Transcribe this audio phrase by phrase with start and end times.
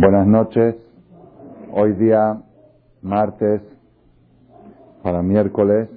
[0.00, 0.76] Buenas noches.
[1.72, 2.40] Hoy día,
[3.02, 3.60] martes,
[5.02, 5.90] para miércoles,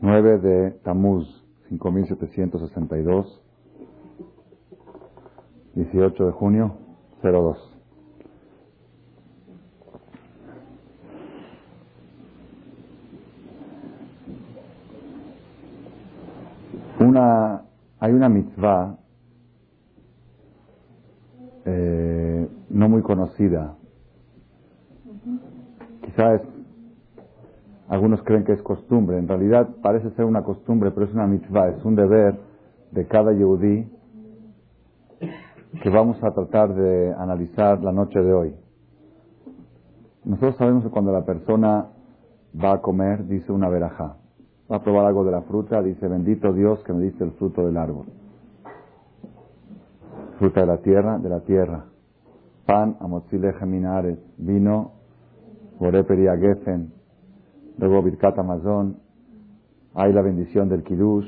[0.00, 1.24] 9 de Tamuz,
[1.68, 3.40] 5762,
[5.76, 6.74] 18 de junio,
[7.22, 7.58] 02.
[16.98, 17.62] Una,
[18.00, 18.98] hay una mitzvah
[21.64, 23.76] eh, no muy conocida.
[26.02, 26.42] Quizás
[27.88, 29.18] algunos creen que es costumbre.
[29.18, 32.38] En realidad parece ser una costumbre, pero es una mitzvah, es un deber
[32.90, 33.88] de cada yehudí
[35.82, 38.54] que vamos a tratar de analizar la noche de hoy.
[40.24, 41.88] Nosotros sabemos que cuando la persona
[42.62, 44.16] va a comer, dice una verajá.
[44.70, 47.66] Va a probar algo de la fruta, dice, bendito Dios que me diste el fruto
[47.66, 48.06] del árbol
[50.44, 51.86] fruta de la tierra, de la tierra.
[52.66, 54.92] Pan, amotzileje minares, vino,
[55.80, 56.92] a gefen,
[57.78, 58.98] luego birkat amazon,
[59.94, 61.26] hay la bendición del Kiddush,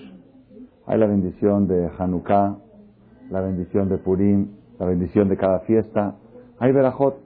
[0.86, 2.58] hay la bendición de Hanukkah,
[3.30, 6.16] la bendición de Purim, la bendición de cada fiesta,
[6.58, 7.16] hay verajot,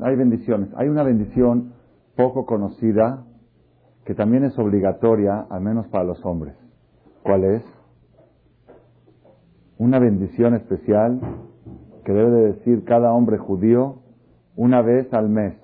[0.00, 0.70] hay bendiciones.
[0.76, 1.74] Hay una bendición
[2.16, 3.22] poco conocida
[4.06, 6.54] que también es obligatoria, al menos para los hombres.
[7.22, 7.62] ¿Cuál es?
[9.78, 11.20] Una bendición especial
[12.04, 13.96] que debe de decir cada hombre judío
[14.56, 15.54] una vez al mes.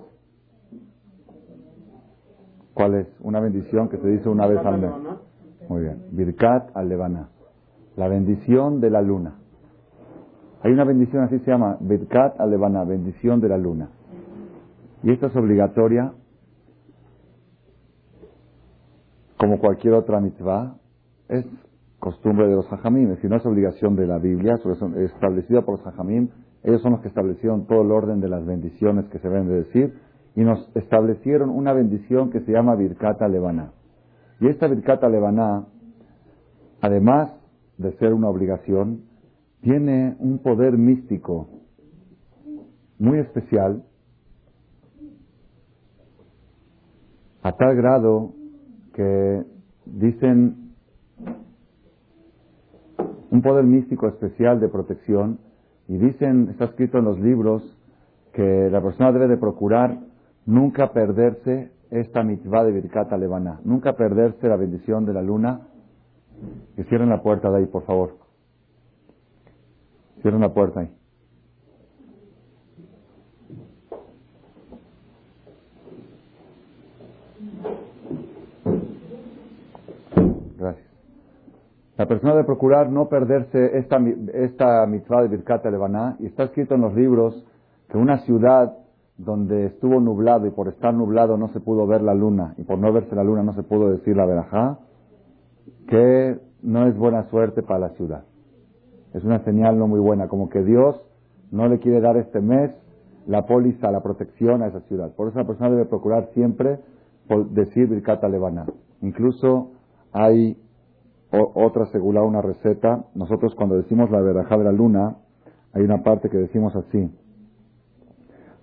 [2.73, 3.07] ¿Cuál es?
[3.21, 4.91] Una bendición que se dice una vez al mes.
[5.69, 6.03] Muy bien.
[6.11, 7.27] Birkat al.
[7.95, 9.35] La bendición de la luna.
[10.63, 13.89] Hay una bendición así se llama Birkat al Levana, bendición de la luna.
[15.03, 16.13] Y esta es obligatoria
[19.37, 20.75] como cualquier otra mitzvah.
[21.27, 21.45] Es
[22.01, 25.87] costumbre de los hajamim, si no es obligación de la Biblia, es establecida por los
[25.87, 26.29] hajamim,
[26.63, 29.63] ellos son los que establecieron todo el orden de las bendiciones que se deben de
[29.63, 29.93] decir,
[30.35, 33.71] y nos establecieron una bendición que se llama Birkata Levaná.
[34.39, 35.67] Y esta Birkata Levaná,
[36.81, 37.31] además
[37.77, 39.03] de ser una obligación,
[39.61, 41.49] tiene un poder místico
[42.97, 43.83] muy especial,
[47.43, 48.33] a tal grado
[48.93, 49.43] que
[49.85, 50.60] dicen
[53.31, 55.39] un poder místico especial de protección
[55.87, 57.77] y dicen, está escrito en los libros,
[58.33, 59.99] que la persona debe de procurar
[60.45, 65.67] nunca perderse esta mitzvah de Birkat Levana, nunca perderse la bendición de la luna.
[66.75, 68.17] Que cierren la puerta de ahí, por favor.
[70.21, 71.00] Cierren la puerta ahí.
[81.97, 83.99] La persona debe procurar no perderse esta,
[84.33, 87.45] esta mitzvah de Birkat Levaná, y está escrito en los libros
[87.89, 88.77] que una ciudad
[89.17, 92.79] donde estuvo nublado y por estar nublado no se pudo ver la luna, y por
[92.79, 94.79] no verse la luna no se pudo decir la verajá,
[95.87, 98.23] que no es buena suerte para la ciudad.
[99.13, 100.99] Es una señal no muy buena, como que Dios
[101.51, 102.71] no le quiere dar este mes
[103.27, 105.13] la póliza, la protección a esa ciudad.
[105.15, 106.79] Por eso la persona debe procurar siempre
[107.51, 108.65] decir Birkat Levaná.
[109.01, 109.71] Incluso
[110.13, 110.57] hay
[111.31, 113.05] otra segula, una receta.
[113.15, 115.17] Nosotros cuando decimos la verajá de la luna,
[115.73, 117.09] hay una parte que decimos así.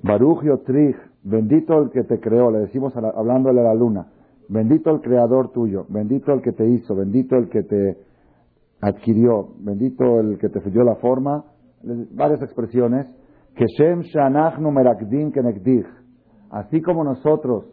[0.03, 4.09] Baruch Yotrich, bendito el que te creó, le decimos hablándole a la luna.
[4.49, 7.99] Bendito el creador tuyo, bendito el que te hizo, bendito el que te
[8.81, 11.45] adquirió, bendito el que te dio la forma.
[12.13, 13.07] Varias expresiones.
[13.55, 15.87] Que Shem Shanachnu Merakdim Kenekdich.
[16.51, 17.67] Así como nosotros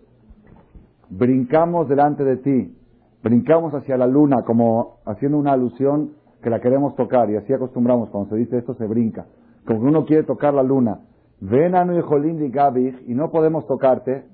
[1.10, 2.78] brincamos delante de ti,
[3.25, 6.12] brincamos hacia la luna como haciendo una alusión
[6.44, 9.25] que la queremos tocar y así acostumbramos cuando se dice esto se brinca.
[9.66, 11.00] Como que uno quiere tocar la luna.
[11.41, 14.25] Ven a y no podemos tocarte.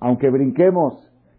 [0.00, 0.94] Aunque brinquemos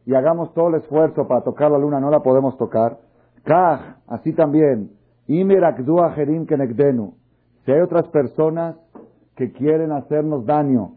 [0.05, 2.99] y hagamos todo el esfuerzo para tocar la luna no la podemos tocar.
[3.43, 4.91] Kaj así también.
[5.27, 7.13] Jerim kenekdenu
[7.65, 8.75] si hay otras personas
[9.35, 10.91] que quieren hacernos daño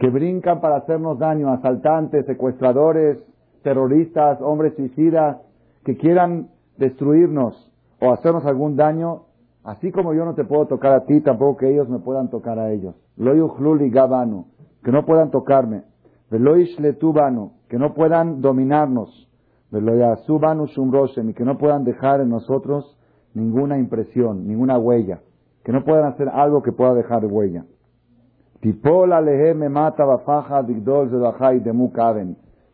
[0.00, 3.24] que brincan para hacernos daño asaltantes secuestradores
[3.62, 5.38] terroristas, hombres suicidas,
[5.84, 7.70] que quieran destruirnos
[8.00, 9.22] o hacernos algún daño,
[9.64, 12.58] así como yo no te puedo tocar a ti, tampoco que ellos me puedan tocar
[12.58, 12.94] a ellos.
[13.16, 14.46] Loyuchluli gabanu,
[14.82, 15.82] que no puedan tocarme.
[16.30, 19.28] Veloishletubanu, que no puedan dominarnos.
[19.70, 22.98] Veloyasubanu shumroshem, y que no puedan dejar en nosotros
[23.34, 25.20] ninguna impresión, ninguna huella.
[25.64, 27.64] Que no puedan hacer algo que pueda dejar huella.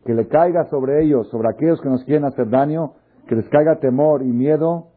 [0.05, 2.93] Que le caiga sobre ellos, sobre aquellos que nos quieren hacer daño,
[3.27, 4.87] que les caiga temor y miedo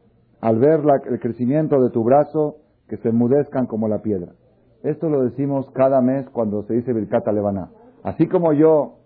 [0.40, 2.56] al ver el crecimiento de tu brazo,
[2.88, 4.32] que se enmudezcan como la piedra.
[4.82, 7.70] Esto lo decimos cada mes cuando se dice Birkata Levana.
[8.02, 8.96] Así como yo,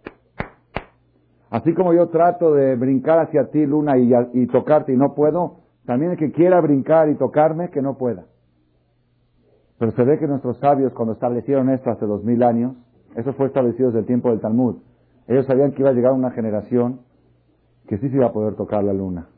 [1.50, 5.58] así como yo trato de brincar hacia ti, Luna, y, y tocarte y no puedo,
[5.84, 8.24] también el que quiera brincar y tocarme, que no pueda.
[9.78, 12.74] Pero se ve que nuestros sabios, cuando establecieron esto hace dos mil años,
[13.14, 14.76] eso fue establecido desde el tiempo del Talmud,
[15.28, 17.00] ellos sabían que iba a llegar una generación
[17.88, 19.28] que sí se iba a poder tocar la luna.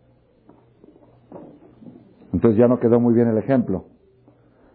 [2.32, 3.84] Entonces ya no quedó muy bien el ejemplo.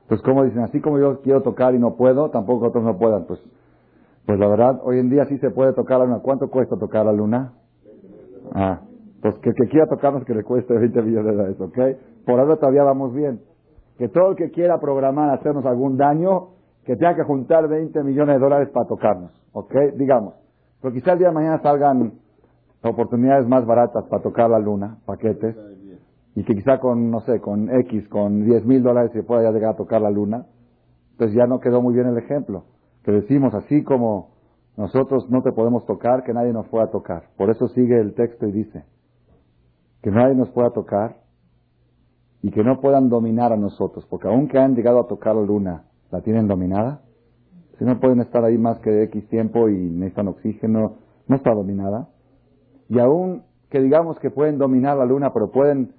[0.04, 3.25] Entonces, como dicen, así como yo quiero tocar y no puedo, tampoco otros no puedan.
[3.25, 3.39] Pues,
[4.25, 6.19] pues la verdad, hoy en día sí se puede tocar la luna.
[6.21, 7.54] ¿Cuánto cuesta tocar la luna?
[8.54, 8.81] Ah,
[9.21, 12.25] pues que el que quiera tocarnos que le cueste 20 millones de dólares, ¿ok?
[12.25, 13.42] Por ahora todavía vamos bien.
[13.98, 16.50] Que todo el que quiera programar hacernos algún daño,
[16.83, 19.74] que tenga que juntar 20 millones de dólares para tocarnos, ¿ok?
[19.95, 20.43] Digamos.
[20.83, 22.12] Pero quizá el día de mañana salgan
[22.83, 25.56] oportunidades más baratas para tocar la luna, paquetes,
[26.35, 29.51] y que quizá con, no sé, con X, con 10 mil dólares se pueda ya
[29.51, 30.45] llegar a tocar la luna,
[31.12, 32.65] entonces ya no quedó muy bien el ejemplo.
[33.06, 34.31] Que decimos, así como
[34.75, 37.30] nosotros no te podemos tocar, que nadie nos pueda tocar.
[37.38, 38.83] Por eso sigue el texto y dice,
[40.01, 41.15] que nadie nos pueda tocar
[42.41, 45.83] y que no puedan dominar a nosotros, porque aunque han llegado a tocar la luna,
[46.12, 47.03] ¿la tienen dominada?
[47.78, 50.96] Si no pueden estar ahí más que X tiempo y necesitan oxígeno,
[51.28, 52.10] no está dominada.
[52.90, 55.94] Y aún que digamos que pueden dominar la luna, pero pueden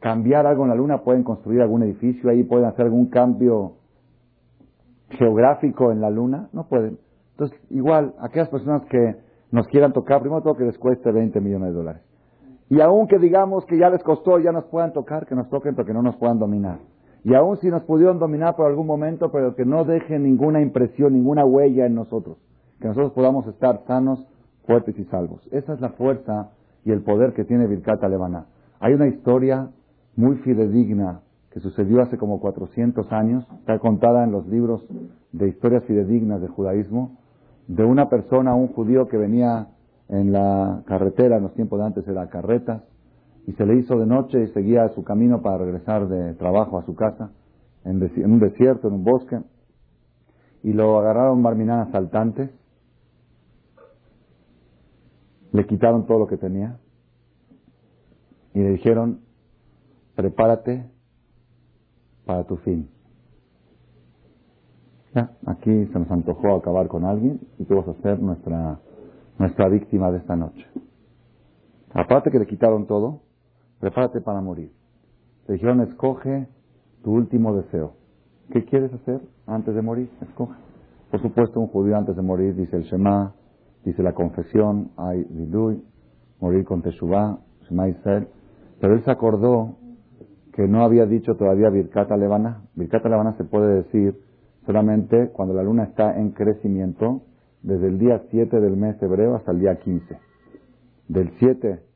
[0.00, 3.76] cambiar algo en la luna, pueden construir algún edificio ahí, pueden hacer algún cambio
[5.10, 6.98] geográfico en la luna, no pueden.
[7.30, 9.16] Entonces, igual, aquellas personas que
[9.50, 12.02] nos quieran tocar, primero todo que les cueste 20 millones de dólares.
[12.68, 15.74] Y aún que digamos que ya les costó, ya nos puedan tocar, que nos toquen,
[15.74, 16.80] pero que no nos puedan dominar.
[17.24, 21.12] Y aún si nos pudieron dominar por algún momento, pero que no dejen ninguna impresión,
[21.12, 22.38] ninguna huella en nosotros.
[22.80, 24.24] Que nosotros podamos estar sanos,
[24.66, 25.46] fuertes y salvos.
[25.50, 26.50] Esa es la fuerza
[26.84, 28.46] y el poder que tiene Birkat Alevana.
[28.80, 29.70] Hay una historia
[30.14, 31.20] muy fidedigna
[31.50, 34.86] que sucedió hace como 400 años, está contada en los libros
[35.32, 37.18] de historias fidedignas de judaísmo,
[37.66, 39.68] de una persona, un judío que venía
[40.08, 42.84] en la carretera, en los tiempos de antes era carreta,
[43.48, 46.84] y se le hizo de noche y seguía su camino para regresar de trabajo a
[46.84, 47.30] su casa,
[47.82, 49.40] en, un desierto, en un bosque,
[50.62, 52.50] y lo agarraron marminán asaltantes,
[55.52, 56.78] le quitaron todo lo que tenía,
[58.52, 59.20] y le dijeron,
[60.14, 60.84] prepárate
[62.26, 62.90] para tu fin.
[65.14, 68.78] Ya, aquí se nos antojó acabar con alguien y tú vas a ser nuestra,
[69.38, 70.66] nuestra víctima de esta noche.
[71.94, 73.22] Aparte que le quitaron todo,
[73.80, 74.72] prepárate para morir.
[75.46, 76.48] Te dijeron, escoge
[77.02, 77.94] tu último deseo.
[78.50, 80.10] ¿Qué quieres hacer antes de morir?
[80.20, 80.54] Escoge.
[81.10, 83.34] Por supuesto, un judío antes de morir dice el Shema,
[83.84, 85.82] dice la confesión, hay Vidui,
[86.40, 87.38] morir con Teshuvah,
[87.68, 88.28] Shema Israel.
[88.80, 89.76] Pero él se acordó
[90.52, 92.62] que no había dicho todavía Birkata Levana.
[92.74, 94.20] Birkata Levana se puede decir
[94.66, 97.22] solamente cuando la luna está en crecimiento,
[97.62, 100.18] desde el día 7 del mes hebreo hasta el día 15.
[101.08, 101.87] Del 7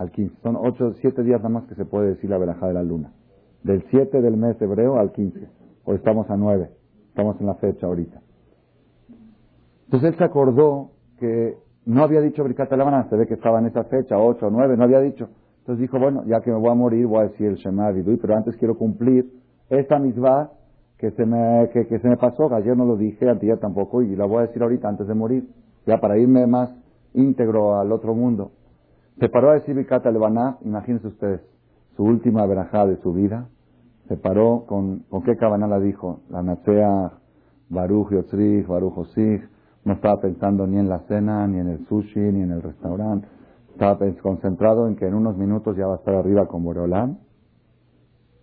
[0.00, 0.34] al 15.
[0.42, 3.12] Son 8, 7 días nada más que se puede decir la verajá de la luna.
[3.62, 5.46] Del 7 del mes hebreo al 15.
[5.84, 6.70] Hoy estamos a 9.
[7.08, 8.18] Estamos en la fecha ahorita.
[9.84, 13.66] Entonces él se acordó que no había dicho Bricata Levana, se ve que estaba en
[13.66, 15.28] esa fecha, 8 o 9, no había dicho.
[15.58, 18.16] Entonces dijo, bueno, ya que me voy a morir, voy a decir el Shema Vidui,
[18.16, 19.30] pero antes quiero cumplir
[19.68, 20.50] esta misma
[20.96, 24.24] que se me, que, se me pasó, ayer no lo dije, ayer tampoco, y la
[24.24, 25.46] voy a decir ahorita antes de morir,
[25.86, 26.74] ya para irme más
[27.12, 28.52] íntegro al otro mundo.
[29.18, 31.40] Se paró a decir Mikata Lebaná, imagínense ustedes,
[31.96, 33.48] su última verajá de su vida,
[34.08, 36.20] se paró con, ¿con qué cabana la dijo?
[36.30, 37.12] La Natsea,
[37.68, 39.42] Baruch Yotzrich, Baruch Osich,
[39.84, 43.28] no estaba pensando ni en la cena, ni en el sushi, ni en el restaurante,
[43.72, 47.18] estaba concentrado en que en unos minutos ya va a estar arriba con Boreolán,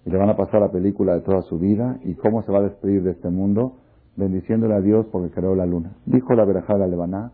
[0.06, 2.00] y le van a pasar la película de toda su vida.
[2.06, 3.74] Y cómo se va a despedir de este mundo,
[4.16, 5.98] bendiciéndole a Dios porque creó la luna.
[6.06, 7.34] Dijo la verajá de Lebaná,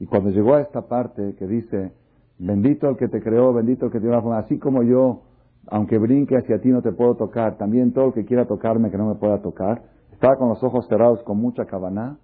[0.00, 1.92] y cuando llegó a esta parte que dice,
[2.38, 5.22] bendito el que te creó, bendito el que te dio la forma, así como yo,
[5.68, 8.98] aunque brinque hacia ti no te puedo tocar, también todo el que quiera tocarme que
[8.98, 12.18] no me pueda tocar, estaba con los ojos cerrados con mucha cabana,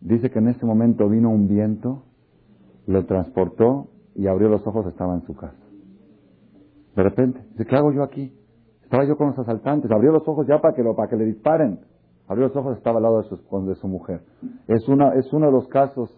[0.00, 2.02] dice que en ese momento vino un viento,
[2.86, 5.56] lo transportó y abrió los ojos, estaba en su casa.
[6.94, 8.32] De repente, dice, ¿qué hago yo aquí?
[8.82, 11.24] Estaba yo con los asaltantes, abrió los ojos ya para que, lo, para que le
[11.24, 11.80] disparen.
[12.28, 14.20] Abrió los ojos, estaba al lado de su, de su mujer.
[14.68, 16.10] Es, es uno de los casos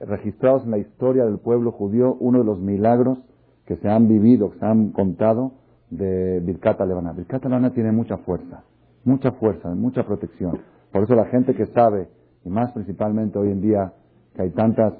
[0.00, 3.18] registrados en la historia del pueblo judío, uno de los milagros
[3.66, 5.52] que se han vivido, que se han contado
[5.90, 7.12] de Birkat Levana.
[7.12, 8.64] Birkat Levana tiene mucha fuerza,
[9.04, 10.58] mucha fuerza, mucha protección.
[10.92, 12.08] Por eso la gente que sabe,
[12.44, 13.92] y más principalmente hoy en día,
[14.34, 14.94] que hay tantas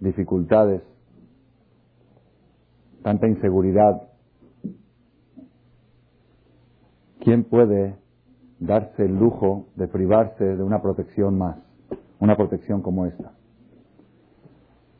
[0.00, 0.82] dificultades,
[3.02, 4.02] tanta inseguridad,
[7.20, 7.96] ¿quién puede
[8.60, 11.56] darse el lujo de privarse de una protección más,
[12.20, 13.32] una protección como esta.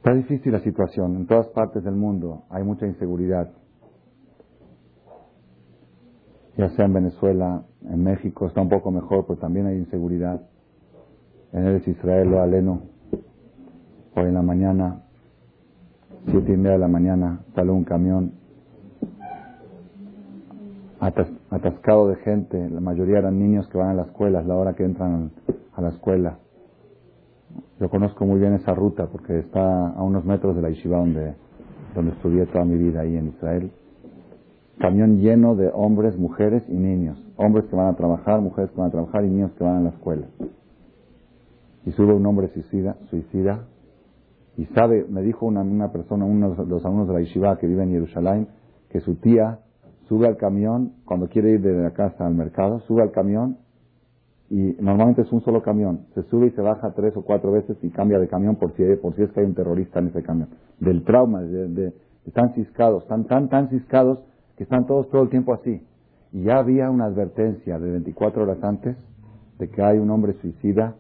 [0.01, 3.51] Está difícil la situación, en todas partes del mundo hay mucha inseguridad,
[6.57, 10.41] ya sea en Venezuela, en México está un poco mejor, pero también hay inseguridad.
[11.53, 12.81] En el Israel o Aleno,
[14.17, 15.03] hoy en la mañana,
[16.31, 18.33] siete y media de la mañana, sale un camión
[21.51, 24.73] atascado de gente, la mayoría eran niños que van a la escuela, es la hora
[24.73, 25.31] que entran
[25.75, 26.39] a la escuela.
[27.81, 31.35] Yo conozco muy bien esa ruta porque está a unos metros de la yeshiva donde,
[31.95, 33.73] donde estudié toda mi vida ahí en Israel.
[34.79, 37.19] Camión lleno de hombres, mujeres y niños.
[37.37, 39.81] Hombres que van a trabajar, mujeres que van a trabajar y niños que van a
[39.81, 40.27] la escuela.
[41.87, 43.65] Y sube un hombre suicida, suicida
[44.59, 47.67] y sabe, me dijo una, una persona, uno de los alumnos de la yeshiva que
[47.67, 48.49] vive en Jerusalén,
[48.91, 49.61] que su tía
[50.07, 53.57] sube al camión, cuando quiere ir de la casa al mercado, sube al camión
[54.51, 56.07] y normalmente es un solo camión.
[56.15, 58.83] Se sube y se baja tres o cuatro veces y cambia de camión por si,
[58.97, 60.49] por si es que hay un terrorista en ese camión.
[60.81, 61.43] Del trauma,
[62.27, 64.19] están ciscados, están tan, tan ciscados
[64.57, 65.81] que están todos todo el tiempo así.
[66.33, 68.97] Y ya había una advertencia de 24 horas antes
[69.59, 70.97] de que hay un hombre suicida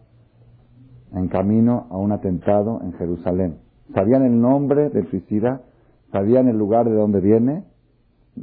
[1.13, 3.59] en camino a un atentado en Jerusalén.
[3.95, 5.63] Sabían el nombre del suicida,
[6.13, 7.65] sabían el lugar de donde viene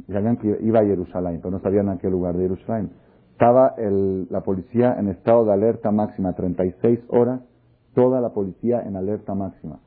[0.06, 2.90] sabían que iba a Jerusalén, pero no sabían a qué lugar de Jerusalén.
[3.38, 7.40] Estaba la policía en estado de alerta máxima, 36 horas,
[7.94, 9.78] toda la policía en alerta máxima.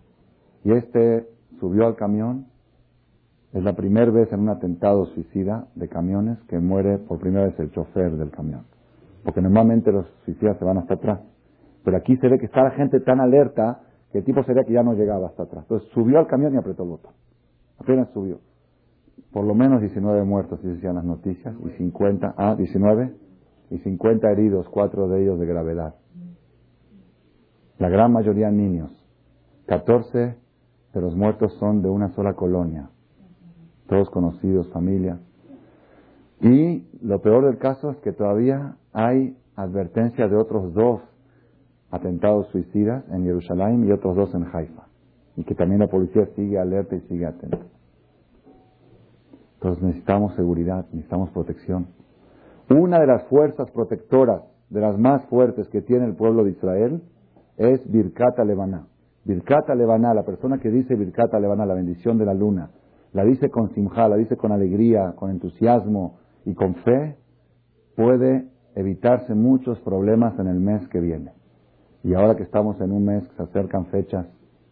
[0.63, 1.27] Y este
[1.59, 2.45] subió al camión,
[3.51, 7.59] es la primera vez en un atentado suicida de camiones que muere por primera vez
[7.59, 8.61] el chofer del camión.
[9.25, 11.19] Porque normalmente los suicidas se van hasta atrás.
[11.83, 13.81] Pero aquí se ve que está la gente tan alerta
[14.13, 15.63] que el tipo sería que ya no llegaba hasta atrás.
[15.63, 17.11] Entonces subió al camión y apretó el botón.
[17.79, 18.39] Apenas subió
[19.31, 23.13] por lo menos 19 muertos, y decían las noticias, y 50, ah, 19,
[23.71, 25.95] y 50 heridos, cuatro de ellos de gravedad.
[27.79, 28.91] La gran mayoría niños.
[29.65, 30.35] 14
[30.93, 32.89] de los muertos son de una sola colonia,
[33.87, 35.19] todos conocidos, familia.
[36.41, 41.01] Y lo peor del caso es que todavía hay advertencia de otros dos
[41.91, 44.87] atentados suicidas en Jerusalén y otros dos en Haifa.
[45.37, 47.59] Y que también la policía sigue alerta y sigue atenta.
[49.55, 51.87] Entonces necesitamos seguridad, necesitamos protección.
[52.71, 57.01] Una de las fuerzas protectoras, de las más fuertes que tiene el pueblo de Israel,
[57.57, 58.87] es Birkata Levaná.
[59.25, 62.69] Birkata Levaná, la persona que dice Birkata Levaná, la bendición de la luna,
[63.11, 67.17] la dice con simja, la dice con alegría, con entusiasmo y con fe,
[67.97, 71.33] puede evitarse muchos problemas en el mes que viene.
[72.03, 74.27] Y ahora que estamos en un mes que se acercan fechas,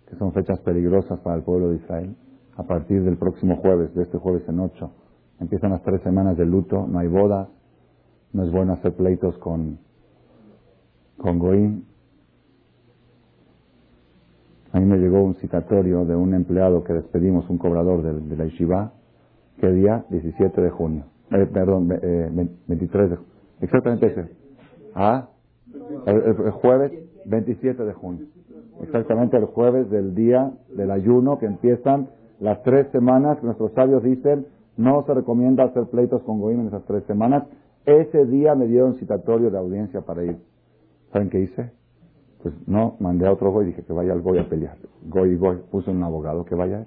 [0.08, 2.15] que son fechas peligrosas para el pueblo de Israel,
[2.56, 4.91] a partir del próximo jueves, de este jueves en ocho.
[5.41, 7.50] Empiezan las tres semanas de luto, no hay bodas,
[8.33, 9.79] no es bueno hacer pleitos con,
[11.17, 11.86] con Goín.
[14.71, 18.45] A mí me llegó un citatorio de un empleado que despedimos, un cobrador de, la
[18.45, 18.93] Yeshiva,
[19.59, 20.05] ¿qué día?
[20.09, 21.05] 17 de junio.
[21.31, 23.31] Eh, perdón, 23 eh, de junio.
[23.62, 24.29] Exactamente ese.
[24.93, 25.29] Ah,
[26.05, 26.91] el jueves
[27.25, 28.25] 27 de junio.
[28.81, 32.09] Exactamente el jueves del día del ayuno que empiezan
[32.39, 34.45] las tres semanas nuestros sabios dicen,
[34.77, 37.43] no se recomienda hacer pleitos con Goim en esas tres semanas.
[37.89, 40.38] Ese día me dieron citatorio de audiencia para ir.
[41.12, 41.72] ¿Saben qué hice?
[42.43, 44.77] Pues no, mandé a otro Goy y dije que vaya al Goy a pelear.
[45.08, 46.86] Goy y Goy, puse un abogado que vaya.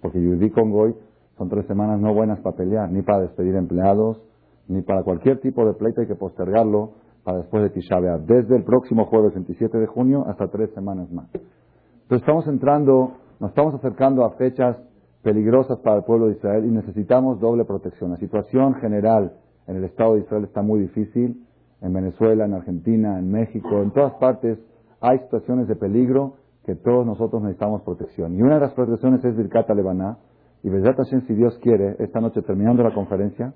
[0.00, 0.94] Porque vi con Goy
[1.38, 4.20] son tres semanas no buenas para pelear, ni para despedir empleados,
[4.68, 8.64] ni para cualquier tipo de pleito hay que postergarlo para después de Tisha Desde el
[8.64, 11.28] próximo jueves 27 de junio hasta tres semanas más.
[11.32, 14.76] Entonces estamos entrando nos estamos acercando a fechas
[15.22, 18.10] peligrosas para el pueblo de Israel y necesitamos doble protección.
[18.10, 19.32] La situación general
[19.66, 21.44] en el Estado de Israel está muy difícil.
[21.80, 24.58] En Venezuela, en Argentina, en México, en todas partes
[25.00, 28.34] hay situaciones de peligro que todos nosotros necesitamos protección.
[28.34, 30.18] Y una de las protecciones es Birkata Lebaná.
[30.62, 33.52] Y Bezat Hashem, si Dios quiere, esta noche terminando la conferencia,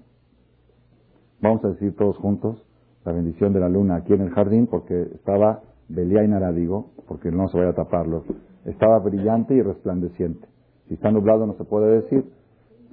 [1.41, 2.63] vamos a decir todos juntos
[3.07, 7.31] la bendición de la luna aquí en el jardín, porque estaba Belia y Naradigo, porque
[7.31, 8.25] no se vaya a taparlo
[8.69, 10.47] estaba brillante y resplandeciente.
[10.89, 12.25] Si está nublado no se puede decir.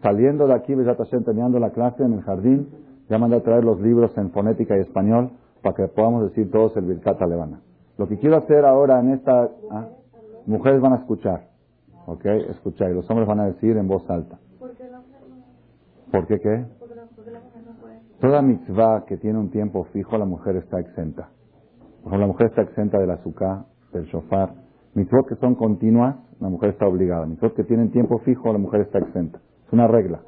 [0.01, 0.73] Saliendo de aquí,
[1.25, 2.67] terminando la clase en el jardín,
[3.09, 5.31] ya mandé a traer los libros en fonética y español
[5.61, 7.61] para que podamos decir todos el Birkat Levana.
[7.97, 9.49] Lo que quiero hacer ahora en esta...
[9.71, 9.87] ¿ah?
[10.45, 11.47] Mujeres van a escuchar,
[12.05, 12.25] ¿ok?
[12.49, 12.91] Escuchar.
[12.91, 14.37] Y los hombres van a decir en voz alta.
[16.11, 16.65] ¿Por qué qué?
[18.21, 21.29] Toda mitzvah que tiene un tiempo fijo, la mujer está exenta.
[22.03, 24.53] Por ejemplo, la mujer está exenta del azúcar, del shofar,
[24.95, 27.25] Mitzvot que son continuas, la mujer está obligada.
[27.25, 29.41] Mitzvot que tienen tiempo fijo, la mujer está exenta.
[29.67, 30.21] Es una regla.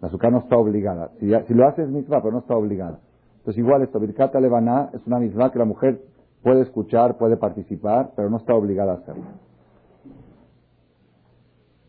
[0.00, 1.10] La azúcar no está obligada.
[1.18, 2.98] Si, lo hace es mitzvah, pero no está obligada.
[3.38, 6.00] Entonces igual esto, Birkata Levaná es una misma que la mujer
[6.42, 9.24] puede escuchar, puede participar, pero no está obligada a hacerlo.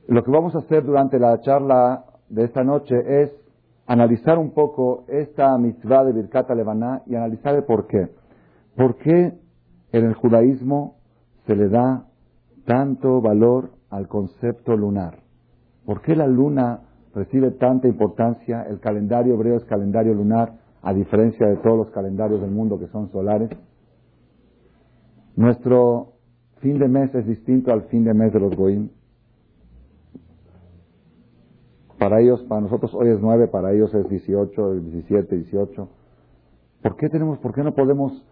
[0.08, 3.32] Lo que vamos a hacer durante la charla de esta noche es
[3.88, 8.10] analizar un poco esta mitzvah de Birkata Levaná y analizar el por qué.
[8.76, 9.34] ¿Por qué
[9.92, 10.96] en el judaísmo
[11.46, 12.06] se le da
[12.66, 15.20] tanto valor al concepto lunar?
[15.86, 16.82] ¿Por qué la luna
[17.18, 18.64] recibe tanta importancia?
[18.70, 22.88] El calendario hebreo es calendario lunar, a diferencia de todos los calendarios del mundo que
[22.88, 23.50] son solares.
[25.36, 26.14] Nuestro
[26.62, 28.90] fin de mes es distinto al fin de mes de los Goim.
[31.98, 35.90] Para ellos, para nosotros hoy es 9, para ellos es 18, 17, 18.
[36.84, 38.24] ¿Por qué tenemos, por qué no podemos,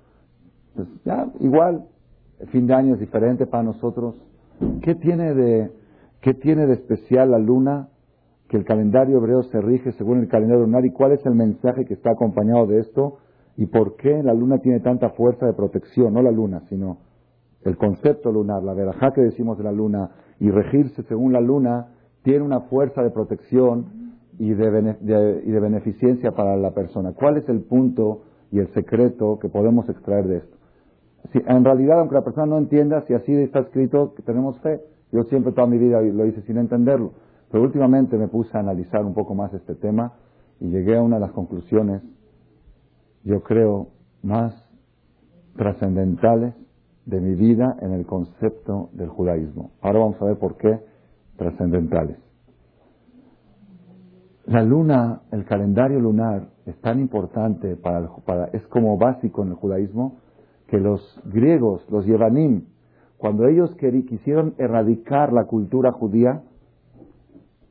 [0.75, 1.87] pues ya, igual,
[2.39, 4.15] el fin de año es diferente para nosotros?
[4.83, 5.71] ¿Qué tiene de,
[6.21, 7.89] qué tiene de especial la luna
[8.55, 11.83] que el calendario hebreo se rige según el calendario lunar y cuál es el mensaje
[11.83, 13.17] que está acompañado de esto
[13.57, 16.99] y por qué la luna tiene tanta fuerza de protección, no la luna, sino
[17.63, 20.09] el concepto lunar, la verajá que decimos de la luna
[20.39, 21.87] y regirse según la luna
[22.23, 27.11] tiene una fuerza de protección y de, y de beneficencia para la persona.
[27.11, 28.21] ¿Cuál es el punto
[28.51, 30.57] y el secreto que podemos extraer de esto?
[31.33, 34.79] Si, en realidad, aunque la persona no entienda, si así está escrito, que tenemos fe.
[35.11, 37.11] Yo siempre toda mi vida lo hice sin entenderlo.
[37.51, 40.13] Pero últimamente me puse a analizar un poco más este tema
[40.59, 42.01] y llegué a una de las conclusiones,
[43.23, 43.89] yo creo,
[44.23, 44.53] más
[45.55, 46.53] trascendentales
[47.05, 49.71] de mi vida en el concepto del judaísmo.
[49.81, 50.79] Ahora vamos a ver por qué
[51.37, 52.17] trascendentales.
[54.45, 59.55] La luna, el calendario lunar es tan importante para, para, es como básico en el
[59.55, 60.17] judaísmo
[60.67, 62.65] que los griegos, los yevanim,
[63.17, 66.43] cuando ellos quisieron erradicar la cultura judía,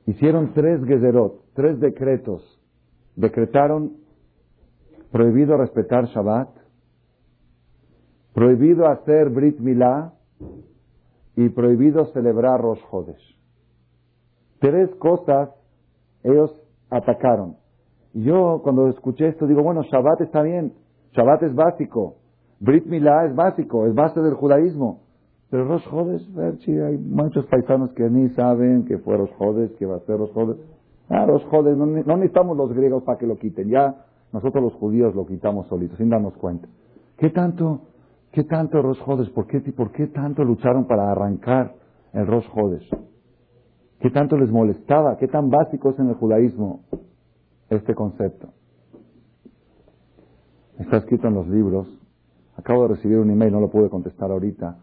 [0.07, 2.43] hicieron tres gezerot, tres decretos.
[3.17, 3.93] Decretaron
[5.11, 6.49] prohibido respetar Shabbat,
[8.33, 10.13] prohibido hacer Brit Milá
[11.37, 13.39] y prohibido celebrar Rosh Hodesh.
[14.59, 15.51] Tres cosas
[16.25, 16.51] ellos
[16.91, 17.57] atacaron.
[18.13, 20.73] Yo cuando escuché esto digo, bueno, Shabbat está bien,
[21.13, 22.17] Shabbat es básico,
[22.61, 25.04] Brit Milá es básico, es base del judaísmo.
[25.55, 26.29] Pero Rosh Hodesh,
[26.67, 30.33] hay muchos paisanos que ni saben que fue Rosh Hodesh, que va a ser Rosh
[30.35, 30.59] Hodesh.
[31.09, 34.73] Ah, Rosh Hodesh, no, no necesitamos los griegos para que lo quiten, ya nosotros los
[34.73, 36.67] judíos lo quitamos solitos, sin darnos cuenta.
[37.19, 37.83] ¿Qué tanto,
[38.33, 39.33] qué tanto Rosh Hodesh?
[39.33, 41.77] ¿Por qué, ¿Por qué tanto lucharon para arrancar
[42.15, 42.91] el Rosh Hodesh?
[44.01, 45.17] ¿Qué tanto les molestaba?
[45.19, 46.81] ¿Qué tan básico es en el judaísmo
[47.71, 48.49] este concepto?
[50.81, 51.87] Está escrito en los libros.
[52.57, 54.79] Acabo de recibir un email, no lo pude contestar ahorita.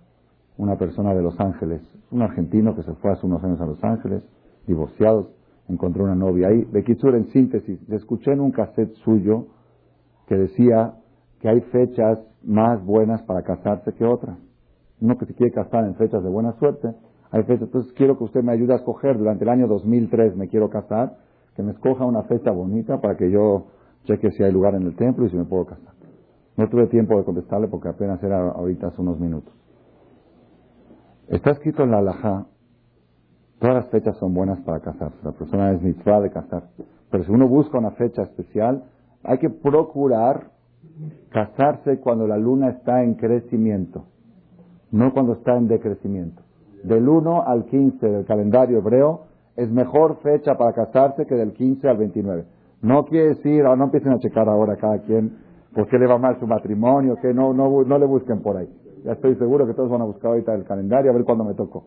[0.57, 3.83] Una persona de Los Ángeles, un argentino que se fue hace unos años a Los
[3.83, 4.23] Ángeles,
[4.67, 5.27] divorciados,
[5.69, 6.67] encontró una novia ahí.
[6.71, 9.47] Bekitsur, en síntesis, escuché en un cassette suyo
[10.27, 10.95] que decía
[11.39, 14.37] que hay fechas más buenas para casarse que otras.
[14.99, 16.93] Uno que se quiere casar en fechas de buena suerte,
[17.31, 20.47] hay fechas, entonces quiero que usted me ayude a escoger, durante el año 2003 me
[20.47, 21.17] quiero casar,
[21.55, 23.67] que me escoja una fecha bonita para que yo
[24.03, 25.93] cheque si hay lugar en el templo y si me puedo casar.
[26.57, 29.53] No tuve tiempo de contestarle porque apenas era ahorita hace unos minutos.
[31.31, 32.45] Está escrito en la alajá,
[33.59, 36.63] todas las fechas son buenas para casarse, la persona es mitzvah de casar,
[37.09, 38.83] pero si uno busca una fecha especial,
[39.23, 40.51] hay que procurar
[41.29, 44.05] casarse cuando la luna está en crecimiento,
[44.91, 46.43] no cuando está en decrecimiento
[46.83, 49.21] del 1 al 15 del calendario hebreo
[49.55, 52.45] es mejor fecha para casarse que del 15 al 29.
[52.81, 55.37] No quiere decir, ah, no empiecen a checar ahora cada quien
[55.73, 58.67] por qué le va mal su matrimonio, que no, no, no le busquen por ahí.
[59.03, 61.53] Ya estoy seguro que todos van a buscar ahorita el calendario a ver cuándo me
[61.53, 61.85] tocó.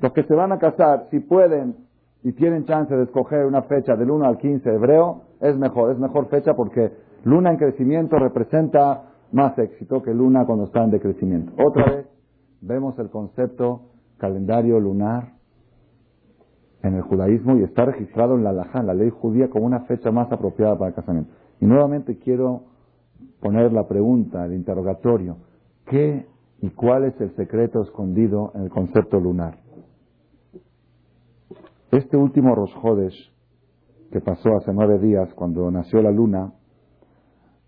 [0.00, 1.76] Los que se van a casar, si pueden
[2.22, 5.98] y tienen chance de escoger una fecha del 1 al 15 hebreo, es mejor, es
[5.98, 6.92] mejor fecha porque
[7.24, 11.52] luna en crecimiento representa más éxito que luna cuando está en decrecimiento.
[11.64, 12.06] Otra vez,
[12.60, 13.82] vemos el concepto
[14.18, 15.32] calendario lunar
[16.82, 20.10] en el judaísmo y está registrado en la Laján, la ley judía, como una fecha
[20.10, 21.32] más apropiada para el casamiento.
[21.60, 22.62] Y nuevamente quiero
[23.40, 25.36] poner la pregunta, el interrogatorio,
[25.86, 26.26] ¿qué
[26.60, 29.58] y cuál es el secreto escondido en el concepto lunar?
[31.90, 33.14] Este último Rosjodes
[34.10, 36.52] que pasó hace nueve días cuando nació la luna,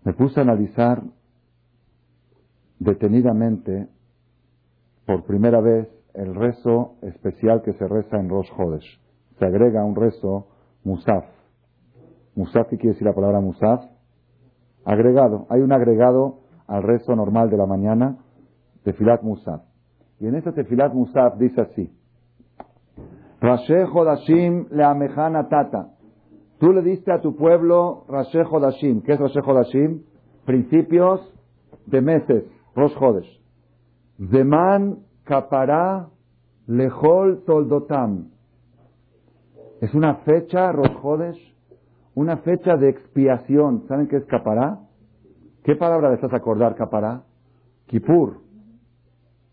[0.03, 1.03] me puse a analizar
[2.79, 3.87] detenidamente
[5.05, 8.49] por primera vez el rezo especial que se reza en Rosh.
[9.37, 10.47] Se agrega un rezo
[10.83, 11.25] Musaf.
[12.35, 13.83] Musaf, ¿qué quiere decir la palabra Musaf?
[14.83, 15.45] Agregado.
[15.49, 18.17] Hay un agregado al rezo normal de la mañana,
[18.83, 19.61] Tefilat Musaf.
[20.19, 21.91] Y en ese Tefilat Musaf dice así.
[23.39, 25.09] Rashe Hodashim le
[25.49, 25.89] Tata.
[26.59, 29.01] Tú le diste a tu pueblo Rashe Hodashim.
[29.01, 30.03] ¿Qué es Rashe Hodashim?
[30.45, 31.21] principios
[31.85, 32.43] de meses,
[32.75, 33.41] Rosh Chodesh.
[34.31, 36.09] Zeman Kapará
[36.67, 38.31] Lejol Toldotam.
[39.81, 41.55] Es una fecha, Rosh Chodesh,
[42.15, 43.87] una fecha de expiación.
[43.87, 44.79] ¿Saben qué es Kapará?
[45.63, 47.23] ¿Qué palabra le estás a acordar, Kapará?
[47.87, 48.40] Kipur.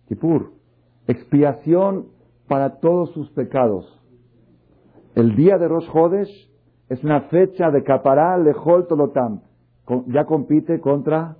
[0.09, 0.53] Kipur.
[1.07, 2.07] Expiación
[2.49, 3.85] para todos sus pecados.
[5.15, 5.89] El día de Rosh
[6.89, 9.41] es una fecha de Kapará Lejol Tolotam.
[10.07, 11.37] Ya compite contra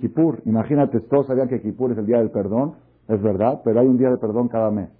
[0.00, 0.42] Kippur.
[0.44, 2.74] Imagínate, todos sabían que Kippur es el día del perdón,
[3.08, 4.90] es verdad, pero hay un día de perdón cada mes.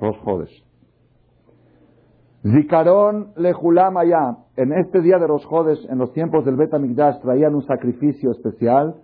[0.00, 0.64] Rosh Chodesh.
[2.42, 3.96] Zikaron Lejulam.
[4.56, 5.46] En este día de Rosh
[5.88, 6.70] en los tiempos del Bet
[7.22, 8.96] traían un sacrificio especial.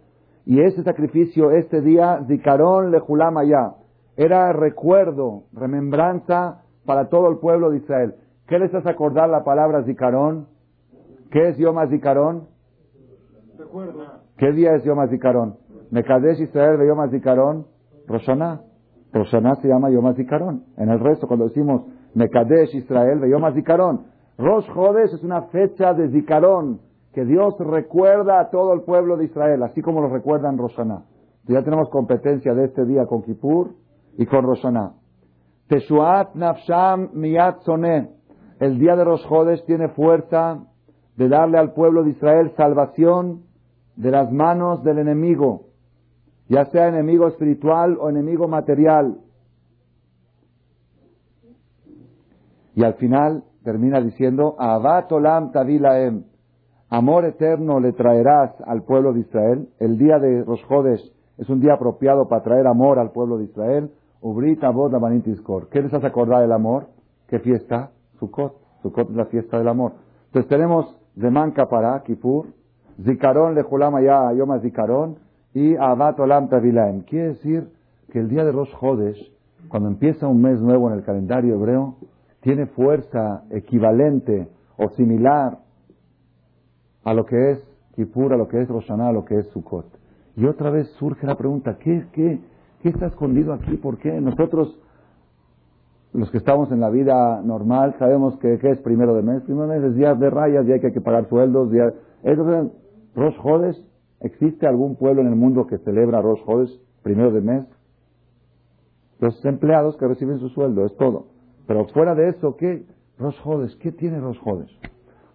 [0.49, 3.75] Y ese sacrificio, este día, Zikaron Lejulam allá.
[4.17, 8.15] Era recuerdo, remembranza para todo el pueblo de Israel.
[8.47, 10.47] ¿Qué les hace acordar la palabra Zikaron?
[11.31, 12.49] ¿Qué es Yom Zikaron?
[14.39, 15.57] ¿Qué día es Yom Zikaron?
[15.91, 17.67] Mekadesh Israel ve Yom Zikaron,
[18.07, 18.63] Roshaná.
[19.13, 20.65] Roshaná se llama Yom Zikaron.
[20.79, 21.83] En el resto, cuando decimos
[22.15, 24.07] Mekadesh Israel ve Yom Zikaron,
[24.39, 29.25] Rosh Chodesh es una fecha de Zikaron que Dios recuerda a todo el pueblo de
[29.25, 31.05] Israel, así como lo recuerdan Roshaná.
[31.45, 33.75] Ya tenemos competencia de este día con Kippur
[34.19, 34.93] y con Roshaná.
[35.69, 37.61] Teshuat Nafsham Miyat.
[38.61, 40.65] El día de Rosh Chodesh tiene fuerza
[41.17, 43.43] de darle al pueblo de Israel salvación
[43.97, 45.67] de las manos del enemigo,
[46.49, 49.19] ya sea enemigo espiritual o enemigo material.
[52.75, 56.25] Y al final termina diciendo, Abatolam Tavilaem,
[56.91, 59.69] amor eterno le traerás al pueblo de Israel.
[59.79, 63.45] El día de Rosh Chodesh es un día apropiado para traer amor al pueblo de
[63.45, 63.91] Israel.
[64.21, 64.73] Ubrita
[65.71, 66.89] ¿Qué les acordar el amor?
[67.29, 67.91] ¿Qué fiesta?
[68.19, 68.55] Sukkot.
[68.83, 69.93] Sukkot es la fiesta del amor.
[70.27, 72.47] Entonces tenemos Zeman para Kipur,
[73.05, 75.17] Zikaron Lejulam ya Yom Zikaron
[75.55, 77.03] y Abat Olam Tavilaem.
[77.03, 77.69] Quiere decir
[78.11, 79.33] que el día de Rosh Chodesh,
[79.69, 81.97] cuando empieza un mes nuevo en el calendario hebreo,
[82.41, 85.59] tiene fuerza equivalente o similar
[87.05, 89.87] a lo que es Kipur, a lo que es Roshaná, a lo que es Sukkot.
[90.37, 92.41] Y otra vez surge la pregunta, ¿qué, qué,
[92.83, 93.77] qué está escondido aquí?
[93.77, 94.21] ¿Por qué?
[94.21, 94.79] Nosotros
[96.13, 99.43] los que estamos en la vida normal sabemos que, es primero de mes.
[99.43, 101.71] Primero de mes es días de rayas, y hay que pagar sueldos.
[101.71, 101.93] Días...
[103.15, 103.85] Rosh Jodes,
[104.21, 107.67] ¿existe algún pueblo en el mundo que celebra Rosh Jodes primero de mes?
[109.21, 111.27] Los empleados que reciben su sueldo, es todo.
[111.67, 112.87] Pero fuera de eso, ¿qué?
[113.19, 114.71] Rosh Jodes, ¿qué tiene Rosh Jodes?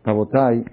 [0.04, 0.65] Rabotai,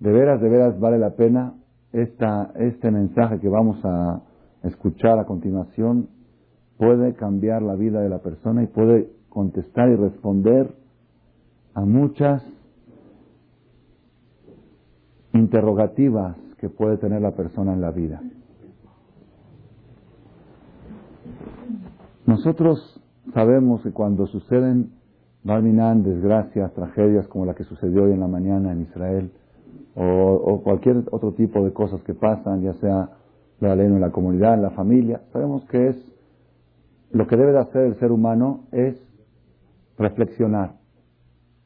[0.00, 1.54] de veras, de veras vale la pena
[1.92, 4.20] este mensaje que vamos a
[4.62, 6.08] escuchar a continuación.
[6.76, 10.74] Puede cambiar la vida de la persona y puede contestar y responder
[11.74, 12.42] a muchas
[15.32, 18.20] interrogativas que puede tener la persona en la vida.
[22.26, 23.00] Nosotros
[23.32, 24.96] sabemos que cuando suceden
[25.46, 29.30] Barminan, desgracias, tragedias como la que sucedió hoy en la mañana en Israel,
[29.96, 33.10] o, cualquier otro tipo de cosas que pasan, ya sea
[33.60, 36.12] la ley en la comunidad, en la familia, sabemos que es
[37.10, 39.00] lo que debe de hacer el ser humano es
[39.96, 40.74] reflexionar,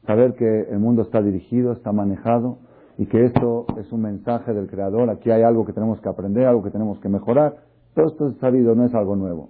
[0.05, 2.59] saber que el mundo está dirigido, está manejado
[2.97, 6.45] y que esto es un mensaje del Creador, aquí hay algo que tenemos que aprender,
[6.45, 7.57] algo que tenemos que mejorar,
[7.93, 9.49] todo esto es sabido, no es algo nuevo.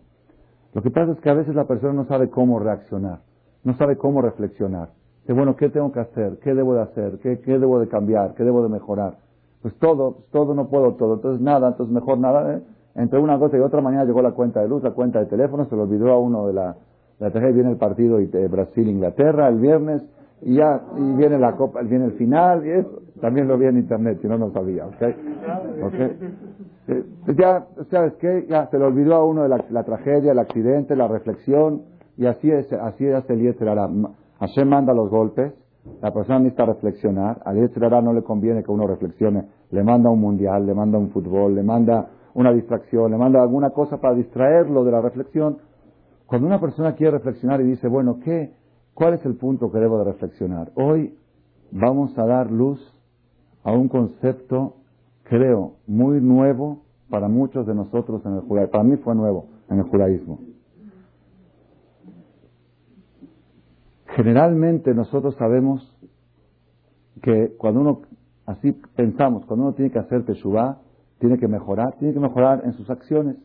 [0.73, 3.19] Lo que pasa es que a veces la persona no sabe cómo reaccionar,
[3.63, 4.89] no sabe cómo reflexionar.
[5.21, 6.39] Dice, bueno, ¿qué tengo que hacer?
[6.43, 7.19] ¿Qué debo de hacer?
[7.21, 8.33] ¿Qué, qué debo de cambiar?
[8.33, 9.17] ¿Qué debo de mejorar?
[9.61, 12.55] Pues todo, pues todo no puedo todo, entonces nada, entonces mejor nada.
[12.55, 12.61] ¿eh?
[12.95, 15.65] Entre una cosa y otra, mañana llegó la cuenta de luz, la cuenta de teléfono,
[15.65, 16.75] se lo olvidó a uno de la,
[17.19, 20.01] la tragedia viene el partido de Brasil-Inglaterra el viernes
[20.41, 23.77] y ya y viene la copa, viene el final y eso también lo vi en
[23.77, 24.95] internet, si no no sabía, ¿ok?
[25.85, 26.17] okay.
[26.87, 27.03] Eh,
[27.37, 28.47] ya, ¿sabes qué?
[28.49, 31.83] Ya se le olvidó a uno de la, tragedia, el accidente, la reflexión
[32.17, 33.87] y así es, así es el Yetzerara.
[34.41, 35.53] Hashem manda los golpes,
[36.01, 40.19] la persona necesita reflexionar, al Yetzerara no le conviene que uno reflexione, le manda un
[40.19, 44.83] mundial, le manda un fútbol, le manda una distracción, le manda alguna cosa para distraerlo
[44.83, 45.59] de la reflexión,
[46.25, 48.51] cuando una persona quiere reflexionar y dice, bueno, ¿qué,
[48.95, 50.71] ¿cuál es el punto que debo de reflexionar?
[50.73, 51.15] Hoy
[51.71, 52.79] vamos a dar luz
[53.63, 54.77] a un concepto,
[55.23, 56.79] creo, muy nuevo
[57.11, 58.71] para muchos de nosotros en el judaísmo.
[58.71, 60.39] Para mí fue nuevo en el judaísmo.
[64.15, 65.81] Generalmente nosotros sabemos
[67.21, 68.01] que cuando uno,
[68.45, 70.79] así pensamos, cuando uno tiene que hacer teshuvah,
[71.19, 73.37] tiene que mejorar, tiene que mejorar en sus acciones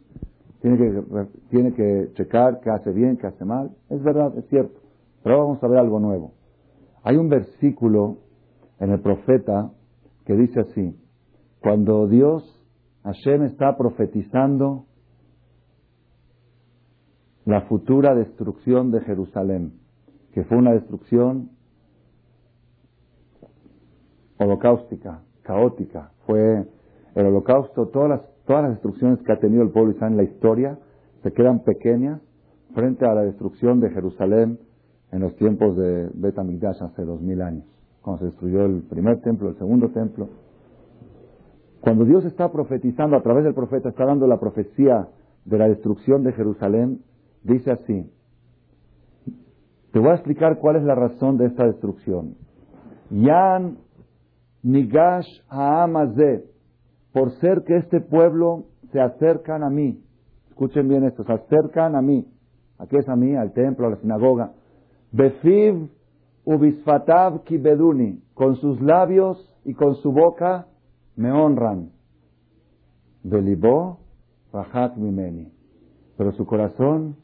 [0.60, 3.70] tiene que, tiene que checar qué hace bien, qué hace mal.
[3.88, 4.80] Es verdad, es cierto.
[5.22, 6.32] Pero vamos a ver algo nuevo.
[7.02, 8.18] Hay un versículo
[8.80, 9.70] en el profeta
[10.24, 10.96] que dice así,
[11.60, 12.52] cuando Dios
[13.04, 14.86] Hashem está profetizando
[17.44, 19.74] la futura destrucción de Jerusalén,
[20.36, 21.48] que fue una destrucción
[24.38, 26.10] holocaustica, caótica.
[26.26, 26.66] Fue
[27.14, 30.30] el holocausto, todas las, todas las destrucciones que ha tenido el pueblo israelí en la
[30.30, 30.78] historia
[31.22, 32.20] se quedan pequeñas
[32.74, 34.58] frente a la destrucción de Jerusalén
[35.10, 37.64] en los tiempos de Bet hace dos mil años,
[38.02, 40.28] cuando se destruyó el primer templo, el segundo templo.
[41.80, 45.08] Cuando Dios está profetizando a través del profeta, está dando la profecía
[45.46, 47.00] de la destrucción de Jerusalén,
[47.42, 48.12] dice así,
[49.96, 52.34] te voy a explicar cuál es la razón de esta destrucción.
[53.08, 53.78] Yan
[54.62, 56.44] Nigash Haamazé,
[57.14, 60.04] por ser que este pueblo se acercan a mí.
[60.50, 62.28] Escuchen bien esto, se acercan a mí.
[62.76, 63.36] ¿A qué es a mí?
[63.36, 64.52] Al templo, a la sinagoga.
[65.12, 65.88] Befiv
[66.44, 68.22] ubisfatav kibeduni.
[68.34, 70.66] Con sus labios y con su boca
[71.16, 71.88] me honran.
[73.22, 74.00] Belibó
[74.52, 75.50] rajat mimeni.
[76.18, 77.16] Pero su corazón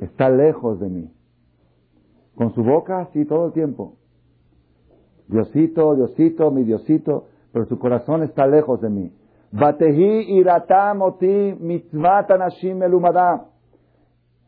[0.00, 1.13] está lejos de mí.
[2.36, 3.94] Con su boca, sí, todo el tiempo.
[5.28, 9.12] Diosito, Diosito, mi Diosito, pero su corazón está lejos de mí.
[9.52, 12.82] Batehi iratam oti mitzvat anashim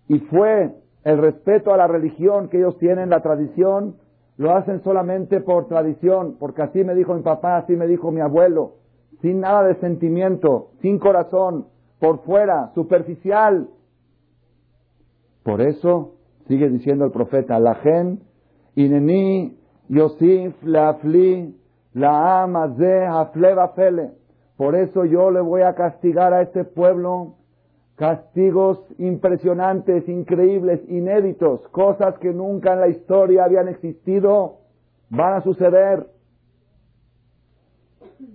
[0.09, 3.97] Y fue el respeto a la religión que ellos tienen, la tradición,
[4.37, 8.21] lo hacen solamente por tradición, porque así me dijo mi papá, así me dijo mi
[8.21, 8.73] abuelo,
[9.23, 11.69] sin nada de sentimiento, sin corazón,
[12.01, 13.69] por fuera, superficial.
[15.45, 16.16] Por eso,
[16.49, 18.21] sigue diciendo el profeta, la gen,
[18.75, 19.57] ineni
[19.89, 21.55] Yosif Leafli
[21.95, 23.09] la ama de
[23.75, 24.11] fele.
[24.57, 27.35] Por eso yo le voy a castigar a este pueblo
[27.97, 34.59] castigos impresionantes, increíbles, inéditos, cosas que nunca en la historia habían existido,
[35.09, 36.07] van a suceder.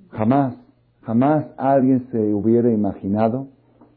[0.10, 0.56] Jamás,
[1.04, 3.47] jamás alguien se hubiera imaginado